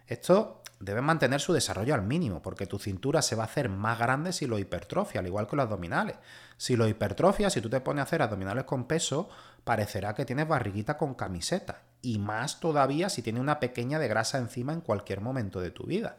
Esto 0.08 0.62
debe 0.80 1.02
mantener 1.02 1.40
su 1.40 1.54
desarrollo 1.54 1.94
al 1.94 2.04
mínimo, 2.04 2.42
porque 2.42 2.68
tu 2.68 2.80
cintura 2.80 3.22
se 3.22 3.36
va 3.36 3.44
a 3.44 3.48
hacer 3.48 3.70
más 3.70 3.98
grande 3.98 4.34
si 4.34 4.46
lo 4.46 4.60
hipertrofia, 4.60 5.22
al 5.22 5.28
igual 5.28 5.48
que 5.48 5.56
los 5.56 5.64
abdominales. 5.64 6.18
Si 6.58 6.76
lo 6.76 6.88
hipertrofia, 6.88 7.50
si 7.50 7.62
tú 7.62 7.70
te 7.70 7.82
pones 7.82 8.02
a 8.02 8.04
hacer 8.04 8.22
abdominales 8.22 8.66
con 8.66 8.86
peso, 8.86 9.30
parecerá 9.64 10.14
que 10.14 10.26
tienes 10.26 10.48
barriguita 10.48 10.98
con 10.98 11.16
camiseta. 11.16 11.82
Y 12.02 12.20
más 12.20 12.60
todavía 12.60 13.10
si 13.10 13.22
tiene 13.22 13.40
una 13.40 13.60
pequeña 13.60 14.00
de 14.00 14.08
grasa 14.08 14.38
encima 14.38 14.74
en 14.74 14.82
cualquier 14.82 15.22
momento 15.22 15.60
de 15.60 15.72
tu 15.72 15.86
vida. 15.86 16.18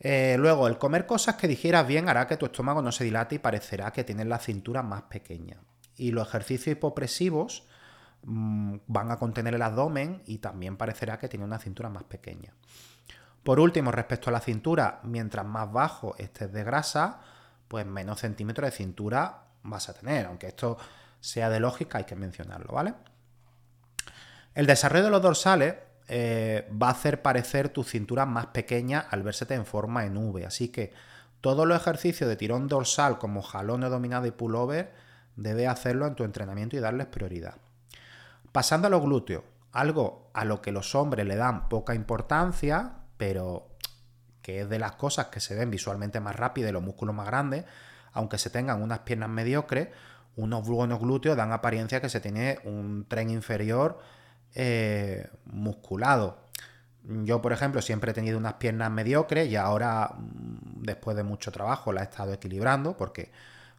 Eh, 0.00 0.36
luego, 0.38 0.68
el 0.68 0.78
comer 0.78 1.06
cosas 1.06 1.36
que 1.36 1.48
digieras 1.48 1.86
bien 1.86 2.08
hará 2.08 2.26
que 2.26 2.36
tu 2.36 2.46
estómago 2.46 2.82
no 2.82 2.92
se 2.92 3.04
dilate 3.04 3.36
y 3.36 3.38
parecerá 3.38 3.92
que 3.92 4.04
tienes 4.04 4.26
la 4.26 4.38
cintura 4.38 4.82
más 4.82 5.02
pequeña. 5.02 5.58
Y 5.96 6.10
los 6.10 6.28
ejercicios 6.28 6.76
hipopresivos 6.76 7.66
mm, 8.24 8.76
van 8.86 9.10
a 9.10 9.18
contener 9.18 9.54
el 9.54 9.62
abdomen 9.62 10.22
y 10.26 10.38
también 10.38 10.76
parecerá 10.76 11.18
que 11.18 11.28
tiene 11.28 11.46
una 11.46 11.58
cintura 11.58 11.88
más 11.88 12.04
pequeña. 12.04 12.52
Por 13.46 13.60
último, 13.60 13.92
respecto 13.92 14.28
a 14.28 14.32
la 14.32 14.40
cintura, 14.40 14.98
mientras 15.04 15.46
más 15.46 15.72
bajo 15.72 16.16
estés 16.18 16.52
de 16.52 16.64
grasa, 16.64 17.20
pues 17.68 17.86
menos 17.86 18.18
centímetros 18.18 18.68
de 18.68 18.76
cintura 18.76 19.44
vas 19.62 19.88
a 19.88 19.94
tener. 19.94 20.26
Aunque 20.26 20.48
esto 20.48 20.76
sea 21.20 21.48
de 21.48 21.60
lógica, 21.60 21.98
hay 21.98 22.04
que 22.04 22.16
mencionarlo, 22.16 22.72
¿vale? 22.72 22.94
El 24.52 24.66
desarrollo 24.66 25.04
de 25.04 25.10
los 25.12 25.22
dorsales 25.22 25.76
eh, 26.08 26.68
va 26.82 26.88
a 26.88 26.90
hacer 26.90 27.22
parecer 27.22 27.68
tu 27.68 27.84
cintura 27.84 28.26
más 28.26 28.46
pequeña 28.46 28.98
al 28.98 29.22
versete 29.22 29.54
en 29.54 29.64
forma 29.64 30.04
en 30.04 30.16
V. 30.16 30.44
Así 30.44 30.70
que 30.70 30.92
todos 31.40 31.68
los 31.68 31.80
ejercicios 31.80 32.28
de 32.28 32.34
tirón 32.34 32.66
dorsal 32.66 33.16
como 33.18 33.42
jalón 33.42 33.82
dominado 33.82 34.26
y 34.26 34.32
pullover 34.32 34.92
debe 35.36 35.68
hacerlo 35.68 36.08
en 36.08 36.16
tu 36.16 36.24
entrenamiento 36.24 36.74
y 36.74 36.80
darles 36.80 37.06
prioridad. 37.06 37.54
Pasando 38.50 38.88
a 38.88 38.90
los 38.90 39.02
glúteos, 39.02 39.44
algo 39.70 40.32
a 40.34 40.44
lo 40.44 40.60
que 40.60 40.72
los 40.72 40.96
hombres 40.96 41.24
le 41.24 41.36
dan 41.36 41.68
poca 41.68 41.94
importancia, 41.94 43.05
pero 43.16 43.68
que 44.42 44.60
es 44.60 44.68
de 44.68 44.78
las 44.78 44.92
cosas 44.92 45.26
que 45.26 45.40
se 45.40 45.54
ven 45.54 45.70
visualmente 45.70 46.20
más 46.20 46.36
rápidas 46.36 46.70
y 46.70 46.72
los 46.72 46.82
músculos 46.82 47.14
más 47.14 47.26
grandes, 47.26 47.64
aunque 48.12 48.38
se 48.38 48.50
tengan 48.50 48.82
unas 48.82 49.00
piernas 49.00 49.28
mediocres, 49.28 49.88
unos 50.36 50.66
buenos 50.66 51.00
glúteos 51.00 51.36
dan 51.36 51.52
apariencia 51.52 52.00
que 52.00 52.08
se 52.08 52.20
tiene 52.20 52.58
un 52.64 53.06
tren 53.08 53.30
inferior 53.30 53.98
eh, 54.54 55.28
musculado. 55.46 56.46
Yo, 57.02 57.40
por 57.40 57.52
ejemplo, 57.52 57.82
siempre 57.82 58.10
he 58.10 58.14
tenido 58.14 58.38
unas 58.38 58.54
piernas 58.54 58.90
mediocres 58.90 59.48
y 59.48 59.56
ahora, 59.56 60.14
mm, 60.16 60.82
después 60.82 61.16
de 61.16 61.22
mucho 61.22 61.52
trabajo, 61.52 61.92
la 61.92 62.02
he 62.02 62.04
estado 62.04 62.32
equilibrando 62.32 62.96
porque 62.96 63.30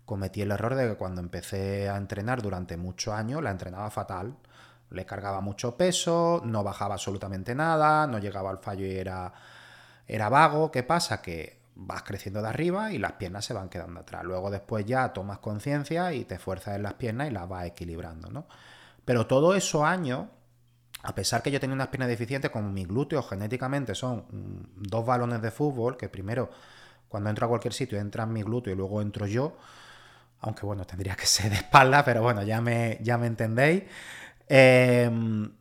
cometí 0.06 0.42
el 0.42 0.52
error 0.52 0.76
de 0.76 0.88
que 0.90 0.96
cuando 0.96 1.22
empecé 1.22 1.90
a 1.90 1.98
entrenar 1.98 2.42
durante 2.42 2.78
muchos 2.78 3.14
años, 3.14 3.44
la 3.44 3.52
entrenaba 3.52 3.90
fatal. 3.92 4.36
Le 4.90 5.06
cargaba 5.06 5.42
mucho 5.42 5.76
peso, 5.76 6.42
no 6.46 6.64
bajaba 6.64 6.96
absolutamente 6.96 7.54
nada, 7.56 8.08
no 8.08 8.20
llegaba 8.20 8.50
al 8.50 8.60
fallo 8.60 8.86
y 8.86 8.96
era, 8.96 9.34
era 10.08 10.30
vago. 10.30 10.72
¿Qué 10.72 10.84
pasa? 10.84 11.22
Que 11.22 11.60
vas 11.76 12.04
creciendo 12.04 12.42
de 12.42 12.50
arriba 12.50 12.92
y 12.92 12.98
las 12.98 13.14
piernas 13.14 13.46
se 13.46 13.54
van 13.54 13.70
quedando 13.70 14.00
atrás. 14.00 14.24
Luego 14.24 14.50
después 14.50 14.86
ya 14.86 15.14
tomas 15.14 15.40
conciencia 15.40 16.14
y 16.14 16.26
te 16.26 16.40
fuerzas 16.40 16.76
en 16.76 16.84
las 16.84 16.94
piernas 16.94 17.30
y 17.30 17.32
las 17.32 17.48
vas 17.48 17.66
equilibrando, 17.66 18.30
¿no? 18.30 18.48
Pero 19.06 19.28
todos 19.28 19.56
esos 19.56 19.84
años 19.84 20.26
a 21.04 21.16
pesar 21.16 21.42
que 21.42 21.52
yo 21.52 21.60
tenía 21.60 21.74
unas 21.74 21.88
piernas 21.88 22.10
deficientes, 22.10 22.52
como 22.52 22.70
mis 22.70 22.88
glúteos 22.88 23.30
genéticamente 23.30 23.96
son 23.96 24.26
dos 24.76 25.06
balones 25.06 25.42
de 25.42 25.52
fútbol, 25.52 25.96
que 25.96 26.10
primero 26.10 26.50
cuando 27.08 27.30
entro 27.30 27.46
a 27.46 27.50
cualquier 27.50 27.74
sitio 27.74 28.00
entran 28.00 28.34
mis 28.34 28.44
glúteos 28.44 28.76
y 28.76 28.78
luego 28.78 29.02
entro 29.02 29.26
yo, 29.28 29.56
aunque 30.42 30.66
bueno, 30.66 30.86
tendría 30.86 31.16
que 31.16 31.26
ser 31.26 31.50
de 31.50 31.58
espalda, 31.58 32.04
pero 32.04 32.22
bueno, 32.22 32.44
ya 32.44 32.62
me, 32.62 33.00
ya 33.02 33.18
me 33.18 33.28
entendéis. 33.28 33.84
Em, 34.48 35.52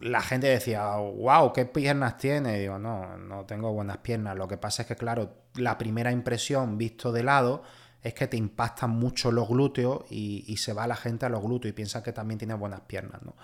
la 0.00 0.20
gente 0.20 0.48
decía, 0.48 0.96
wow, 0.96 1.52
¿qué 1.52 1.66
piernas 1.66 2.18
tiene? 2.18 2.58
digo, 2.58 2.78
no, 2.78 3.16
no 3.18 3.46
tengo 3.46 3.72
buenas 3.72 3.98
piernas. 3.98 4.36
Lo 4.36 4.48
que 4.48 4.56
pasa 4.56 4.82
es 4.82 4.88
que, 4.88 4.96
claro, 4.96 5.34
la 5.54 5.78
primera 5.78 6.12
impresión 6.12 6.78
visto 6.78 7.12
de 7.12 7.22
lado 7.22 7.62
es 8.02 8.14
que 8.14 8.26
te 8.26 8.36
impactan 8.36 8.90
mucho 8.90 9.32
los 9.32 9.48
glúteos 9.48 10.04
y, 10.10 10.44
y 10.46 10.58
se 10.58 10.72
va 10.72 10.86
la 10.86 10.96
gente 10.96 11.26
a 11.26 11.28
los 11.28 11.42
glúteos 11.42 11.70
y 11.70 11.74
piensa 11.74 12.02
que 12.02 12.12
también 12.12 12.38
tiene 12.38 12.54
buenas 12.54 12.80
piernas, 12.82 13.22
¿no? 13.22 13.34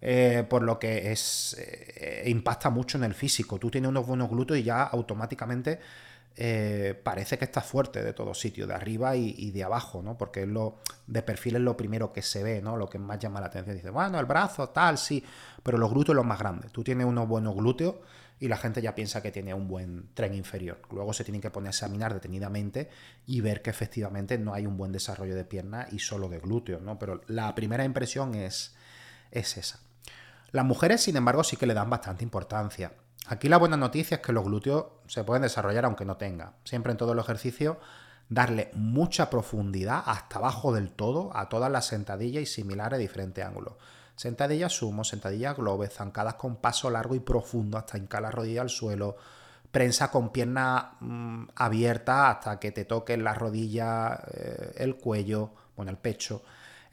Eh, 0.00 0.44
por 0.48 0.62
lo 0.62 0.78
que 0.78 1.10
es 1.10 1.56
eh, 1.58 2.24
impacta 2.26 2.70
mucho 2.70 2.98
en 2.98 3.04
el 3.04 3.14
físico. 3.14 3.58
Tú 3.58 3.70
tienes 3.70 3.88
unos 3.88 4.06
buenos 4.06 4.28
glúteos 4.28 4.60
y 4.60 4.62
ya 4.62 4.82
automáticamente 4.82 5.80
eh, 6.38 7.00
parece 7.02 7.38
que 7.38 7.46
estás 7.46 7.64
fuerte 7.64 8.02
de 8.02 8.12
todos 8.12 8.38
sitios, 8.38 8.68
de 8.68 8.74
arriba 8.74 9.16
y, 9.16 9.50
de 9.52 9.64
abajo, 9.64 10.02
¿no? 10.02 10.18
Porque 10.18 10.44
lo, 10.44 10.80
de 11.06 11.22
perfil 11.22 11.56
es 11.56 11.62
lo 11.62 11.76
primero 11.76 12.12
que 12.12 12.20
se 12.20 12.42
ve, 12.42 12.60
¿no? 12.60 12.76
Lo 12.76 12.90
que 12.90 12.98
más 12.98 13.18
llama 13.18 13.40
la 13.40 13.46
atención. 13.46 13.74
Dice, 13.74 13.88
bueno, 13.88 14.20
el 14.20 14.26
brazo, 14.26 14.68
tal, 14.68 14.98
sí, 14.98 15.24
pero 15.62 15.78
los 15.78 15.90
glúteos 15.90 16.14
los 16.14 16.26
más 16.26 16.38
grandes. 16.38 16.70
Tú 16.72 16.84
tienes 16.84 17.06
unos 17.06 17.26
buenos 17.26 17.54
glúteos 17.54 17.96
y 18.38 18.48
la 18.48 18.58
gente 18.58 18.82
ya 18.82 18.94
piensa 18.94 19.22
que 19.22 19.32
tiene 19.32 19.54
un 19.54 19.66
buen 19.66 20.10
tren 20.12 20.34
inferior. 20.34 20.82
Luego 20.90 21.14
se 21.14 21.24
tienen 21.24 21.40
que 21.40 21.50
poner 21.50 21.68
a 21.68 21.70
examinar 21.70 22.12
detenidamente 22.12 22.90
y 23.26 23.40
ver 23.40 23.62
que 23.62 23.70
efectivamente 23.70 24.36
no 24.36 24.52
hay 24.52 24.66
un 24.66 24.76
buen 24.76 24.92
desarrollo 24.92 25.34
de 25.34 25.44
pierna 25.44 25.88
y 25.90 26.00
solo 26.00 26.28
de 26.28 26.38
glúteos, 26.38 26.82
¿no? 26.82 26.98
Pero 26.98 27.22
la 27.28 27.54
primera 27.54 27.84
impresión 27.84 28.34
es, 28.34 28.74
es 29.30 29.56
esa. 29.56 29.80
Las 30.52 30.66
mujeres, 30.66 31.02
sin 31.02 31.16
embargo, 31.16 31.42
sí 31.44 31.56
que 31.56 31.66
le 31.66 31.74
dan 31.74 31.88
bastante 31.88 32.24
importancia. 32.24 32.92
Aquí 33.28 33.48
la 33.48 33.56
buena 33.56 33.76
noticia 33.76 34.16
es 34.16 34.20
que 34.20 34.32
los 34.32 34.44
glúteos 34.44 34.86
se 35.06 35.24
pueden 35.24 35.42
desarrollar 35.42 35.84
aunque 35.84 36.04
no 36.04 36.16
tenga. 36.16 36.54
Siempre 36.64 36.92
en 36.92 36.98
todo 36.98 37.12
el 37.12 37.18
ejercicio 37.18 37.78
darle 38.28 38.70
mucha 38.74 39.30
profundidad 39.30 40.02
hasta 40.06 40.38
abajo 40.38 40.72
del 40.72 40.90
todo 40.90 41.30
a 41.34 41.48
todas 41.48 41.70
las 41.70 41.86
sentadillas 41.86 42.42
y 42.42 42.46
similares 42.46 42.96
a 42.96 43.00
diferentes 43.00 43.44
ángulos. 43.44 43.74
Sentadillas 44.16 44.72
sumo, 44.72 45.04
sentadillas 45.04 45.56
globe, 45.56 45.88
zancadas 45.88 46.34
con 46.34 46.56
paso 46.56 46.90
largo 46.90 47.14
y 47.14 47.20
profundo 47.20 47.78
hasta 47.78 47.98
hincar 47.98 48.22
la 48.22 48.30
rodilla 48.30 48.62
al 48.62 48.70
suelo, 48.70 49.16
prensa 49.70 50.10
con 50.10 50.30
pierna 50.30 50.92
mm, 51.00 51.48
abierta 51.56 52.30
hasta 52.30 52.58
que 52.58 52.72
te 52.72 52.84
toquen 52.84 53.22
la 53.22 53.34
rodilla, 53.34 54.20
eh, 54.32 54.72
el 54.76 54.96
cuello, 54.96 55.50
bueno, 55.76 55.90
el 55.90 55.98
pecho 55.98 56.42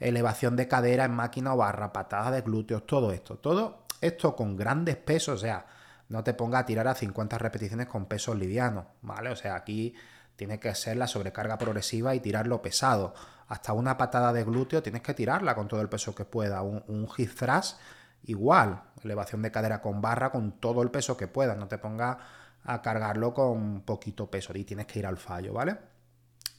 elevación 0.00 0.56
de 0.56 0.68
cadera 0.68 1.04
en 1.04 1.12
máquina 1.12 1.54
o 1.54 1.56
barra, 1.56 1.92
patadas 1.92 2.32
de 2.32 2.42
glúteos, 2.42 2.86
todo 2.86 3.12
esto. 3.12 3.36
Todo 3.36 3.84
esto 4.00 4.36
con 4.36 4.56
grandes 4.56 4.96
pesos, 4.96 5.36
o 5.36 5.38
sea, 5.38 5.66
no 6.08 6.24
te 6.24 6.34
ponga 6.34 6.60
a 6.60 6.66
tirar 6.66 6.88
a 6.88 6.94
50 6.94 7.38
repeticiones 7.38 7.86
con 7.86 8.06
pesos 8.06 8.36
livianos, 8.36 8.86
¿vale? 9.02 9.30
O 9.30 9.36
sea, 9.36 9.54
aquí 9.54 9.94
tiene 10.36 10.58
que 10.58 10.74
ser 10.74 10.96
la 10.96 11.06
sobrecarga 11.06 11.58
progresiva 11.58 12.14
y 12.14 12.20
tirarlo 12.20 12.60
pesado. 12.62 13.14
Hasta 13.48 13.72
una 13.72 13.96
patada 13.96 14.32
de 14.32 14.44
glúteo 14.44 14.82
tienes 14.82 15.02
que 15.02 15.14
tirarla 15.14 15.54
con 15.54 15.68
todo 15.68 15.80
el 15.80 15.88
peso 15.88 16.14
que 16.14 16.24
pueda. 16.24 16.62
Un, 16.62 16.82
un 16.88 17.08
hip 17.16 17.34
thrust 17.34 17.78
igual, 18.24 18.82
elevación 19.02 19.42
de 19.42 19.50
cadera 19.50 19.80
con 19.80 20.00
barra 20.00 20.30
con 20.30 20.52
todo 20.52 20.82
el 20.82 20.90
peso 20.90 21.16
que 21.16 21.28
puedas. 21.28 21.56
No 21.56 21.68
te 21.68 21.78
ponga 21.78 22.18
a 22.64 22.82
cargarlo 22.82 23.34
con 23.34 23.82
poquito 23.82 24.30
peso 24.30 24.52
y 24.54 24.64
tienes 24.64 24.86
que 24.86 24.98
ir 24.98 25.06
al 25.06 25.18
fallo, 25.18 25.52
¿vale? 25.52 25.76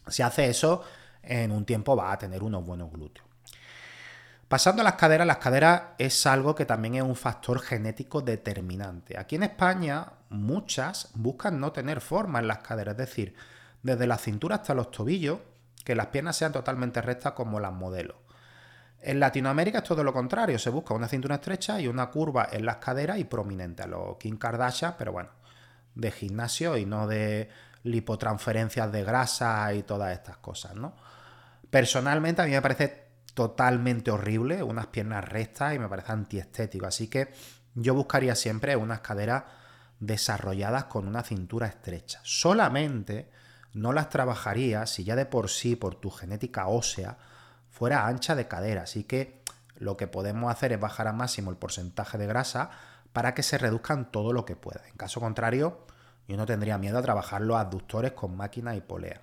Si 0.07 0.21
hace 0.21 0.47
eso, 0.47 0.83
en 1.21 1.51
un 1.51 1.65
tiempo 1.65 1.95
va 1.95 2.11
a 2.11 2.17
tener 2.17 2.43
unos 2.43 2.63
buenos 2.65 2.91
glúteos. 2.91 3.25
Pasando 4.55 4.83
a 4.83 4.85
las 4.85 4.95
caderas, 4.95 5.27
las 5.27 5.39
caderas 5.39 5.81
es 5.97 6.25
algo 6.25 6.55
que 6.55 6.65
también 6.65 6.95
es 6.95 7.01
un 7.01 7.17
factor 7.17 7.59
genético 7.59 8.21
determinante. 8.21 9.19
Aquí 9.19 9.35
en 9.35 9.43
España 9.43 10.13
muchas 10.29 11.09
buscan 11.13 11.59
no 11.59 11.74
tener 11.74 12.00
forma 12.00 12.39
en 12.39 12.47
las 12.47 12.59
caderas, 12.59 12.93
es 12.93 13.00
decir, 13.00 13.35
desde 13.83 14.07
la 14.07 14.17
cintura 14.17 14.55
hasta 14.55 14.74
los 14.74 14.91
tobillos, 14.91 15.39
que 15.83 15.93
las 15.93 16.05
piernas 16.05 16.38
sean 16.38 16.53
totalmente 16.53 17.01
rectas 17.01 17.33
como 17.33 17.59
las 17.59 17.74
modelos. 17.74 18.15
En 19.01 19.19
Latinoamérica 19.19 19.79
es 19.79 19.83
todo 19.83 20.05
lo 20.05 20.13
contrario, 20.13 20.57
se 20.57 20.69
busca 20.69 20.93
una 20.93 21.09
cintura 21.09 21.35
estrecha 21.35 21.81
y 21.81 21.89
una 21.89 22.09
curva 22.09 22.47
en 22.50 22.65
las 22.65 22.77
caderas 22.77 23.19
y 23.19 23.25
prominente, 23.25 23.83
a 23.83 23.88
los 23.88 24.15
Kim 24.15 24.38
Kardashian, 24.38 24.95
pero 24.97 25.12
bueno, 25.12 25.31
de 25.95 26.12
gimnasio 26.12 26.77
y 26.77 26.85
no 26.85 27.07
de 27.07 27.50
lipotransferencias 27.83 28.89
de 28.89 29.03
grasa 29.03 29.74
y 29.74 29.83
todas 29.83 30.13
estas 30.13 30.38
cosas, 30.38 30.75
¿no? 30.75 30.95
Personalmente 31.69 32.41
a 32.41 32.45
mí 32.45 32.51
me 32.51 32.62
parece 32.62 33.04
totalmente 33.35 34.09
horrible 34.09 34.63
unas 34.63 34.87
piernas 34.87 35.23
rectas 35.23 35.75
y 35.75 35.79
me 35.79 35.87
parece 35.87 36.11
antiestético, 36.11 36.87
así 36.87 37.07
que 37.07 37.31
yo 37.75 37.93
buscaría 37.93 38.33
siempre 38.33 38.75
unas 38.75 39.01
caderas 39.01 39.43
desarrolladas 39.99 40.85
con 40.85 41.07
una 41.07 41.21
cintura 41.21 41.67
estrecha. 41.67 42.19
Solamente 42.23 43.29
no 43.73 43.93
las 43.93 44.09
trabajaría 44.09 44.85
si 44.85 45.03
ya 45.03 45.15
de 45.15 45.25
por 45.25 45.49
sí, 45.49 45.75
por 45.75 45.95
tu 45.95 46.09
genética 46.09 46.67
ósea, 46.67 47.17
fuera 47.69 48.07
ancha 48.07 48.35
de 48.35 48.47
cadera. 48.47 48.83
Así 48.83 49.03
que 49.03 49.43
lo 49.75 49.97
que 49.97 50.07
podemos 50.07 50.49
hacer 50.49 50.71
es 50.71 50.79
bajar 50.79 51.07
a 51.07 51.13
máximo 51.13 51.51
el 51.51 51.57
porcentaje 51.57 52.17
de 52.17 52.27
grasa 52.27 52.71
para 53.11 53.33
que 53.33 53.43
se 53.43 53.57
reduzcan 53.57 54.11
todo 54.11 54.31
lo 54.31 54.45
que 54.45 54.55
pueda. 54.55 54.81
En 54.87 54.95
caso 54.95 55.19
contrario, 55.19 55.85
yo 56.27 56.37
no 56.37 56.45
tendría 56.45 56.77
miedo 56.77 56.97
a 56.97 57.01
trabajar 57.01 57.41
los 57.41 57.57
abductores 57.57 58.13
con 58.13 58.35
máquina 58.35 58.75
y 58.75 58.81
polea. 58.81 59.21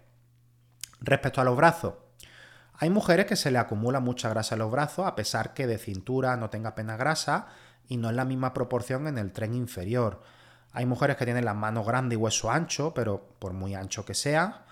Respecto 1.00 1.40
a 1.40 1.44
los 1.44 1.56
brazos, 1.56 1.94
hay 2.82 2.90
mujeres 2.90 3.26
que 3.26 3.36
se 3.36 3.52
le 3.52 3.58
acumula 3.58 4.00
mucha 4.00 4.28
grasa 4.28 4.56
en 4.56 4.58
los 4.58 4.72
brazos 4.72 5.06
a 5.06 5.14
pesar 5.14 5.54
que 5.54 5.68
de 5.68 5.78
cintura 5.78 6.36
no 6.36 6.50
tenga 6.50 6.70
apenas 6.70 6.98
grasa 6.98 7.46
y 7.86 7.96
no 7.96 8.10
es 8.10 8.16
la 8.16 8.24
misma 8.24 8.52
proporción 8.52 9.06
en 9.06 9.18
el 9.18 9.30
tren 9.30 9.54
inferior. 9.54 10.20
Hay 10.72 10.84
mujeres 10.84 11.16
que 11.16 11.24
tienen 11.24 11.44
las 11.44 11.54
manos 11.54 11.86
grandes 11.86 12.18
y 12.18 12.20
hueso 12.20 12.50
ancho, 12.50 12.92
pero 12.92 13.36
por 13.38 13.52
muy 13.52 13.76
ancho 13.76 14.04
que 14.04 14.14
sea, 14.14 14.64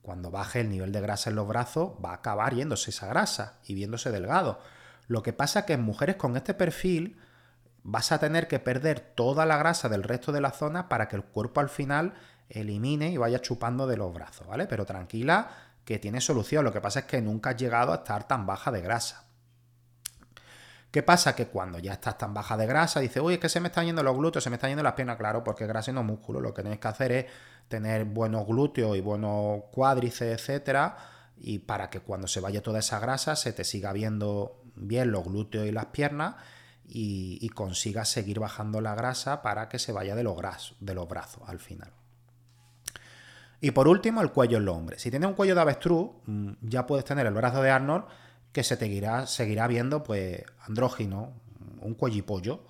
cuando 0.00 0.30
baje 0.30 0.60
el 0.60 0.70
nivel 0.70 0.92
de 0.92 1.00
grasa 1.00 1.30
en 1.30 1.34
los 1.34 1.48
brazos 1.48 1.94
va 2.04 2.10
a 2.10 2.14
acabar 2.14 2.54
yéndose 2.54 2.90
esa 2.90 3.08
grasa 3.08 3.54
y 3.66 3.74
viéndose 3.74 4.12
delgado. 4.12 4.60
Lo 5.08 5.24
que 5.24 5.32
pasa 5.32 5.58
es 5.58 5.64
que 5.64 5.72
en 5.72 5.82
mujeres 5.82 6.14
con 6.14 6.36
este 6.36 6.54
perfil 6.54 7.18
vas 7.82 8.12
a 8.12 8.20
tener 8.20 8.46
que 8.46 8.60
perder 8.60 9.00
toda 9.00 9.44
la 9.44 9.56
grasa 9.56 9.88
del 9.88 10.04
resto 10.04 10.30
de 10.30 10.40
la 10.40 10.52
zona 10.52 10.88
para 10.88 11.08
que 11.08 11.16
el 11.16 11.24
cuerpo 11.24 11.58
al 11.58 11.68
final 11.68 12.14
elimine 12.48 13.10
y 13.10 13.16
vaya 13.16 13.40
chupando 13.40 13.88
de 13.88 13.96
los 13.96 14.14
brazos, 14.14 14.46
¿vale? 14.46 14.68
Pero 14.68 14.86
tranquila 14.86 15.48
que 15.86 15.98
tiene 15.98 16.20
solución. 16.20 16.64
Lo 16.64 16.72
que 16.72 16.82
pasa 16.82 17.00
es 17.00 17.04
que 17.06 17.22
nunca 17.22 17.50
has 17.50 17.56
llegado 17.56 17.92
a 17.92 17.96
estar 17.96 18.28
tan 18.28 18.44
baja 18.44 18.70
de 18.70 18.82
grasa. 18.82 19.24
¿Qué 20.90 21.02
pasa? 21.02 21.34
Que 21.36 21.46
cuando 21.46 21.78
ya 21.78 21.92
estás 21.94 22.18
tan 22.18 22.34
baja 22.34 22.56
de 22.56 22.66
grasa, 22.66 23.00
dices, 23.00 23.22
uy, 23.22 23.34
es 23.34 23.40
que 23.40 23.48
se 23.48 23.60
me 23.60 23.68
están 23.68 23.86
yendo 23.86 24.02
los 24.02 24.16
glúteos, 24.16 24.42
se 24.42 24.50
me 24.50 24.56
están 24.56 24.70
yendo 24.70 24.82
las 24.82 24.94
piernas, 24.94 25.16
claro, 25.16 25.44
porque 25.44 25.66
grasa 25.66 25.92
y 25.92 25.94
no 25.94 26.02
músculo. 26.02 26.40
Lo 26.40 26.52
que 26.52 26.62
tienes 26.62 26.80
que 26.80 26.88
hacer 26.88 27.12
es 27.12 27.26
tener 27.68 28.04
buenos 28.04 28.46
glúteos 28.46 28.96
y 28.96 29.00
buenos 29.00 29.64
cuádriceps, 29.70 30.40
etcétera, 30.40 30.96
y 31.36 31.60
para 31.60 31.88
que 31.88 32.00
cuando 32.00 32.26
se 32.26 32.40
vaya 32.40 32.62
toda 32.62 32.80
esa 32.80 32.98
grasa 32.98 33.36
se 33.36 33.52
te 33.52 33.62
siga 33.62 33.92
viendo 33.92 34.62
bien 34.74 35.12
los 35.12 35.24
glúteos 35.24 35.66
y 35.66 35.72
las 35.72 35.86
piernas 35.86 36.34
y, 36.84 37.48
consigas 37.50 38.08
seguir 38.08 38.40
bajando 38.40 38.80
la 38.80 38.94
grasa 38.94 39.42
para 39.42 39.68
que 39.68 39.78
se 39.78 39.92
vaya 39.92 40.14
de 40.14 40.22
los, 40.22 40.36
de 40.80 40.94
los 40.94 41.08
brazos 41.08 41.42
al 41.46 41.58
final. 41.58 41.92
Y 43.60 43.70
por 43.70 43.88
último, 43.88 44.20
el 44.20 44.30
cuello 44.30 44.58
en 44.58 44.64
los 44.64 44.76
hombres. 44.76 45.02
Si 45.02 45.10
tienes 45.10 45.28
un 45.28 45.34
cuello 45.34 45.54
de 45.54 45.60
avestruz, 45.60 46.10
mm, 46.26 46.52
ya 46.62 46.86
puedes 46.86 47.04
tener 47.04 47.26
el 47.26 47.34
brazo 47.34 47.62
de 47.62 47.70
Arnold 47.70 48.04
que 48.52 48.62
se 48.64 48.76
te 48.76 48.86
seguirá, 49.26 49.66
viendo 49.66 50.02
pues 50.02 50.42
andrógino, 50.60 51.32
un 51.80 51.94
cuellipollo. 51.94 52.64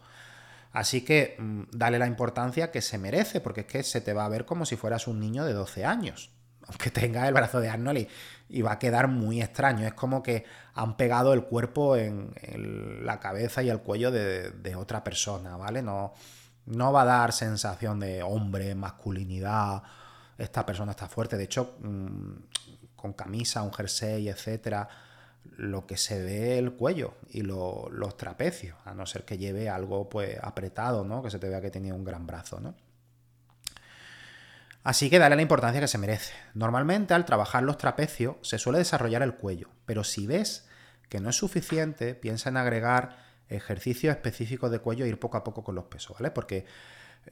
Así 0.72 1.02
que 1.02 1.36
mm, 1.38 1.62
dale 1.72 1.98
la 1.98 2.06
importancia 2.06 2.70
que 2.70 2.82
se 2.82 2.98
merece, 2.98 3.40
porque 3.40 3.62
es 3.62 3.66
que 3.66 3.82
se 3.82 4.00
te 4.00 4.12
va 4.12 4.24
a 4.24 4.28
ver 4.28 4.44
como 4.44 4.66
si 4.66 4.76
fueras 4.76 5.06
un 5.06 5.20
niño 5.20 5.44
de 5.44 5.52
12 5.52 5.84
años, 5.84 6.30
aunque 6.66 6.90
tenga 6.92 7.26
el 7.26 7.34
brazo 7.34 7.60
de 7.60 7.68
Arnold 7.68 8.08
y, 8.48 8.62
va 8.62 8.72
a 8.72 8.78
quedar 8.78 9.08
muy 9.08 9.42
extraño. 9.42 9.86
Es 9.86 9.94
como 9.94 10.22
que 10.22 10.44
han 10.74 10.96
pegado 10.96 11.32
el 11.32 11.44
cuerpo 11.44 11.96
en, 11.96 12.34
la 13.04 13.20
cabeza 13.20 13.62
y 13.62 13.70
el 13.70 13.80
cuello 13.80 14.10
de, 14.10 14.74
otra 14.76 15.04
persona, 15.04 15.56
¿vale? 15.56 15.82
No, 15.82 16.14
no 16.66 16.92
va 16.92 17.02
a 17.02 17.04
dar 17.04 17.32
sensación 17.32 18.00
de 18.00 18.22
hombre, 18.22 18.74
masculinidad, 18.74 19.82
esta 20.38 20.64
persona 20.66 20.92
está 20.92 21.08
fuerte. 21.08 21.36
De 21.36 21.44
hecho, 21.44 21.76
mm, 21.80 22.32
con 22.94 23.12
camisa, 23.12 23.62
un 23.62 23.72
jersey, 23.72 24.28
etcétera 24.28 24.88
lo 25.56 25.86
que 25.86 25.96
se 25.96 26.22
ve 26.22 26.58
el 26.58 26.72
cuello 26.72 27.14
y 27.30 27.42
los 27.42 28.16
trapecios, 28.16 28.76
a 28.84 28.94
no 28.94 29.06
ser 29.06 29.24
que 29.24 29.38
lleve 29.38 29.68
algo 29.68 30.08
pues 30.08 30.38
apretado, 30.42 31.04
¿no? 31.04 31.22
Que 31.22 31.30
se 31.30 31.38
te 31.38 31.48
vea 31.48 31.60
que 31.60 31.70
tenía 31.70 31.94
un 31.94 32.04
gran 32.04 32.26
brazo, 32.26 32.60
¿no? 32.60 32.74
Así 34.82 35.10
que 35.10 35.18
dale 35.18 35.34
la 35.34 35.42
importancia 35.42 35.80
que 35.80 35.88
se 35.88 35.98
merece. 35.98 36.32
Normalmente 36.54 37.14
al 37.14 37.24
trabajar 37.24 37.62
los 37.62 37.76
trapecios 37.76 38.36
se 38.42 38.58
suele 38.58 38.78
desarrollar 38.78 39.22
el 39.22 39.34
cuello, 39.34 39.68
pero 39.84 40.04
si 40.04 40.26
ves 40.26 40.68
que 41.08 41.20
no 41.20 41.30
es 41.30 41.36
suficiente, 41.36 42.14
piensa 42.14 42.50
en 42.50 42.56
agregar 42.56 43.16
ejercicios 43.48 44.14
específicos 44.14 44.70
de 44.70 44.78
cuello 44.78 45.04
e 45.04 45.08
ir 45.08 45.18
poco 45.18 45.38
a 45.38 45.44
poco 45.44 45.64
con 45.64 45.74
los 45.74 45.84
pesos, 45.84 46.16
¿vale? 46.18 46.30
Porque 46.30 46.66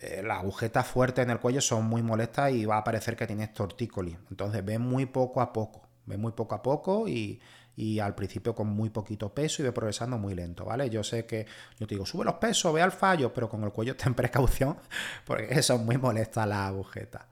eh, 0.00 0.22
las 0.24 0.38
agujetas 0.40 0.86
fuertes 0.86 1.24
en 1.24 1.30
el 1.30 1.38
cuello 1.38 1.60
son 1.60 1.84
muy 1.84 2.02
molestas 2.02 2.52
y 2.52 2.64
va 2.64 2.78
a 2.78 2.84
parecer 2.84 3.16
que 3.16 3.26
tienes 3.26 3.52
tortícolis. 3.52 4.16
Entonces 4.30 4.64
ve 4.64 4.78
muy 4.78 5.06
poco 5.06 5.40
a 5.40 5.52
poco, 5.52 5.88
ve 6.06 6.16
muy 6.16 6.32
poco 6.32 6.54
a 6.54 6.62
poco 6.62 7.08
y, 7.08 7.40
y 7.76 7.98
al 7.98 8.14
principio 8.14 8.54
con 8.54 8.68
muy 8.68 8.90
poquito 8.90 9.34
peso 9.34 9.62
y 9.62 9.64
ve 9.64 9.72
progresando 9.72 10.18
muy 10.18 10.34
lento, 10.34 10.64
¿vale? 10.64 10.88
Yo 10.90 11.02
sé 11.02 11.26
que 11.26 11.46
yo 11.78 11.86
te 11.86 11.94
digo, 11.94 12.06
sube 12.06 12.24
los 12.24 12.34
pesos, 12.34 12.72
ve 12.72 12.82
al 12.82 12.92
fallo, 12.92 13.32
pero 13.32 13.48
con 13.48 13.62
el 13.64 13.72
cuello 13.72 13.96
ten 13.96 14.14
precaución 14.14 14.76
porque 15.24 15.62
son 15.62 15.84
muy 15.84 15.96
molestas 15.96 16.46
las 16.46 16.68
agujetas. 16.68 17.22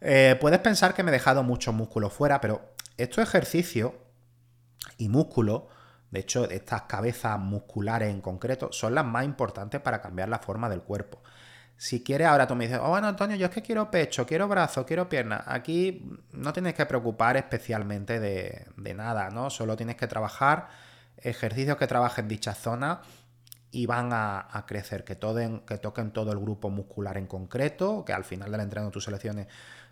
Eh, 0.00 0.36
puedes 0.40 0.58
pensar 0.58 0.94
que 0.94 1.02
me 1.02 1.10
he 1.10 1.12
dejado 1.12 1.42
mucho 1.42 1.72
músculo 1.72 2.10
fuera, 2.10 2.40
pero 2.40 2.74
estos 2.96 3.22
ejercicios 3.22 3.92
y 4.98 5.08
músculo, 5.08 5.68
de 6.10 6.20
hecho, 6.20 6.50
estas 6.50 6.82
cabezas 6.82 7.38
musculares 7.38 8.10
en 8.10 8.20
concreto, 8.20 8.70
son 8.72 8.94
las 8.94 9.04
más 9.04 9.24
importantes 9.24 9.80
para 9.80 10.02
cambiar 10.02 10.28
la 10.28 10.38
forma 10.38 10.68
del 10.68 10.82
cuerpo. 10.82 11.22
Si 11.82 12.04
quieres, 12.04 12.28
ahora 12.28 12.46
tú 12.46 12.54
me 12.54 12.66
dices, 12.66 12.78
oh, 12.80 12.90
bueno, 12.90 13.08
Antonio, 13.08 13.34
yo 13.34 13.46
es 13.46 13.50
que 13.50 13.60
quiero 13.60 13.90
pecho, 13.90 14.24
quiero 14.24 14.46
brazo, 14.46 14.86
quiero 14.86 15.08
pierna. 15.08 15.42
Aquí 15.44 16.08
no 16.30 16.52
tienes 16.52 16.74
que 16.74 16.86
preocupar 16.86 17.36
especialmente 17.36 18.20
de, 18.20 18.94
nada, 18.94 19.30
¿no? 19.30 19.50
Solo 19.50 19.74
tienes 19.74 19.96
que 19.96 20.06
trabajar 20.06 20.68
ejercicios 21.16 21.76
que 21.76 21.88
trabajen 21.88 22.28
dicha 22.28 22.54
zona 22.54 23.02
y 23.72 23.86
van 23.86 24.10
a, 24.12 24.64
crecer, 24.64 25.02
que, 25.02 25.18
que 25.66 25.78
toquen 25.78 26.12
todo 26.12 26.30
el 26.30 26.38
grupo 26.38 26.70
muscular 26.70 27.18
en 27.18 27.26
concreto, 27.26 28.04
que 28.04 28.12
al 28.12 28.22
final 28.22 28.52
del 28.52 28.60
entrenamiento 28.60 28.98
tú 28.98 29.00
selecciones 29.00 29.48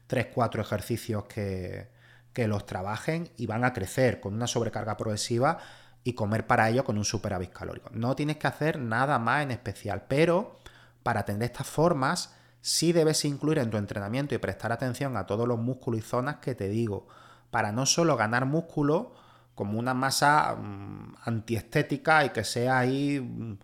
3-4 0.08 0.60
ejercicios 0.60 1.24
que, 1.24 1.88
que 2.32 2.46
los 2.46 2.66
trabajen 2.66 3.32
y 3.36 3.46
van 3.46 3.64
a 3.64 3.72
crecer 3.72 4.20
con 4.20 4.34
una 4.34 4.46
sobrecarga 4.46 4.96
progresiva 4.96 5.58
y 6.04 6.12
comer 6.12 6.46
para 6.46 6.70
ello 6.70 6.84
con 6.84 6.98
un 6.98 7.04
superávit 7.04 7.50
calórico. 7.50 7.90
No 7.92 8.14
tienes 8.14 8.36
que 8.36 8.46
hacer 8.46 8.78
nada 8.78 9.18
más 9.18 9.42
en 9.42 9.50
especial, 9.50 10.04
pero 10.06 10.59
para 11.02 11.24
tener 11.24 11.44
estas 11.44 11.66
formas, 11.66 12.34
sí 12.60 12.92
debes 12.92 13.24
incluir 13.24 13.58
en 13.58 13.70
tu 13.70 13.76
entrenamiento 13.76 14.34
y 14.34 14.38
prestar 14.38 14.72
atención 14.72 15.16
a 15.16 15.26
todos 15.26 15.48
los 15.48 15.58
músculos 15.58 16.00
y 16.00 16.02
zonas 16.02 16.36
que 16.36 16.54
te 16.54 16.68
digo, 16.68 17.08
para 17.50 17.72
no 17.72 17.86
solo 17.86 18.16
ganar 18.16 18.46
músculo 18.46 19.12
como 19.54 19.78
una 19.78 19.94
masa 19.94 20.56
mm, 20.56 21.16
antiestética 21.24 22.24
y 22.24 22.30
que 22.30 22.44
sea 22.44 22.78
ahí 22.78 23.20
mm, 23.20 23.58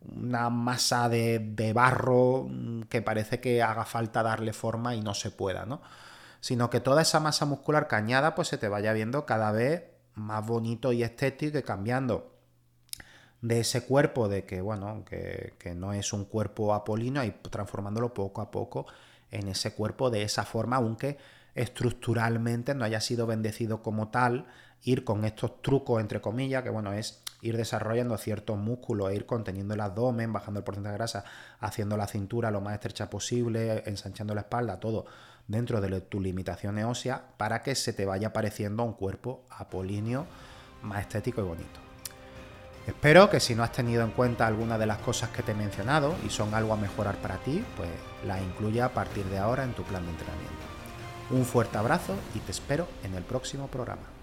una 0.00 0.50
masa 0.50 1.08
de, 1.08 1.38
de, 1.40 1.72
barro 1.72 2.46
mm, 2.48 2.82
que 2.82 3.02
parece 3.02 3.40
que 3.40 3.62
haga 3.62 3.84
falta 3.84 4.22
darle 4.22 4.52
forma 4.52 4.94
y 4.94 5.02
no 5.02 5.14
se 5.14 5.30
pueda, 5.30 5.66
¿no? 5.66 5.82
Sino 6.40 6.70
que 6.70 6.80
toda 6.80 7.02
esa 7.02 7.20
masa 7.20 7.44
muscular 7.44 7.88
cañada 7.88 8.34
pues 8.34 8.48
se 8.48 8.58
te 8.58 8.68
vaya 8.68 8.92
viendo 8.92 9.26
cada 9.26 9.52
vez 9.52 9.84
más 10.14 10.46
bonito 10.46 10.92
y 10.92 11.02
estético 11.02 11.58
y 11.58 11.62
cambiando 11.62 12.35
de 13.42 13.60
ese 13.60 13.84
cuerpo, 13.84 14.28
de 14.28 14.44
que, 14.44 14.60
bueno, 14.60 15.04
que, 15.04 15.74
no 15.74 15.92
es 15.92 16.12
un 16.12 16.24
cuerpo 16.24 16.74
apolíneo, 16.74 17.24
y 17.24 17.30
transformándolo 17.30 18.14
poco 18.14 18.40
a 18.40 18.50
poco 18.50 18.86
en 19.30 19.48
ese 19.48 19.74
cuerpo 19.74 20.10
de 20.10 20.22
esa 20.22 20.44
forma, 20.44 20.76
aunque 20.76 21.18
estructuralmente 21.54 22.74
no 22.74 22.84
haya 22.84 23.00
sido 23.00 23.26
bendecido 23.26 23.82
como 23.82 24.08
tal, 24.08 24.46
ir 24.82 25.04
con 25.04 25.24
estos 25.24 25.62
trucos, 25.62 26.00
entre 26.00 26.20
comillas, 26.20 26.62
que 26.62 26.70
bueno, 26.70 26.92
es 26.92 27.22
ir 27.42 27.56
desarrollando 27.56 28.16
ciertos 28.18 28.56
músculos, 28.56 29.10
e 29.10 29.16
ir 29.16 29.26
conteniendo 29.26 29.74
el 29.74 29.80
abdomen, 29.80 30.32
bajando 30.32 30.60
el 30.60 30.64
porcentaje 30.64 30.92
de 30.92 30.98
grasa, 30.98 31.24
haciendo 31.60 31.96
la 31.96 32.06
cintura 32.06 32.50
lo 32.50 32.60
más 32.60 32.74
estrecha 32.74 33.10
posible, 33.10 33.82
ensanchando 33.86 34.34
la 34.34 34.42
espalda, 34.42 34.80
todo 34.80 35.06
dentro 35.46 35.80
de 35.80 36.00
tus 36.00 36.22
limitaciones 36.22 36.84
óseas, 36.84 37.20
para 37.36 37.62
que 37.62 37.74
se 37.74 37.92
te 37.92 38.04
vaya 38.04 38.32
pareciendo 38.32 38.82
a 38.82 38.86
un 38.86 38.94
cuerpo 38.94 39.44
apolíneo 39.50 40.26
más 40.82 41.02
estético 41.02 41.40
y 41.40 41.44
bonito. 41.44 41.85
Espero 42.86 43.28
que 43.28 43.40
si 43.40 43.56
no 43.56 43.64
has 43.64 43.72
tenido 43.72 44.04
en 44.04 44.12
cuenta 44.12 44.46
alguna 44.46 44.78
de 44.78 44.86
las 44.86 44.98
cosas 44.98 45.30
que 45.30 45.42
te 45.42 45.52
he 45.52 45.54
mencionado 45.54 46.14
y 46.24 46.30
son 46.30 46.54
algo 46.54 46.72
a 46.72 46.76
mejorar 46.76 47.16
para 47.16 47.38
ti, 47.38 47.64
pues 47.76 47.90
las 48.24 48.40
incluya 48.40 48.84
a 48.84 48.90
partir 48.90 49.24
de 49.24 49.38
ahora 49.38 49.64
en 49.64 49.72
tu 49.72 49.82
plan 49.82 50.04
de 50.04 50.10
entrenamiento. 50.10 50.54
Un 51.30 51.44
fuerte 51.44 51.78
abrazo 51.78 52.14
y 52.36 52.38
te 52.38 52.52
espero 52.52 52.86
en 53.02 53.14
el 53.14 53.24
próximo 53.24 53.66
programa. 53.66 54.15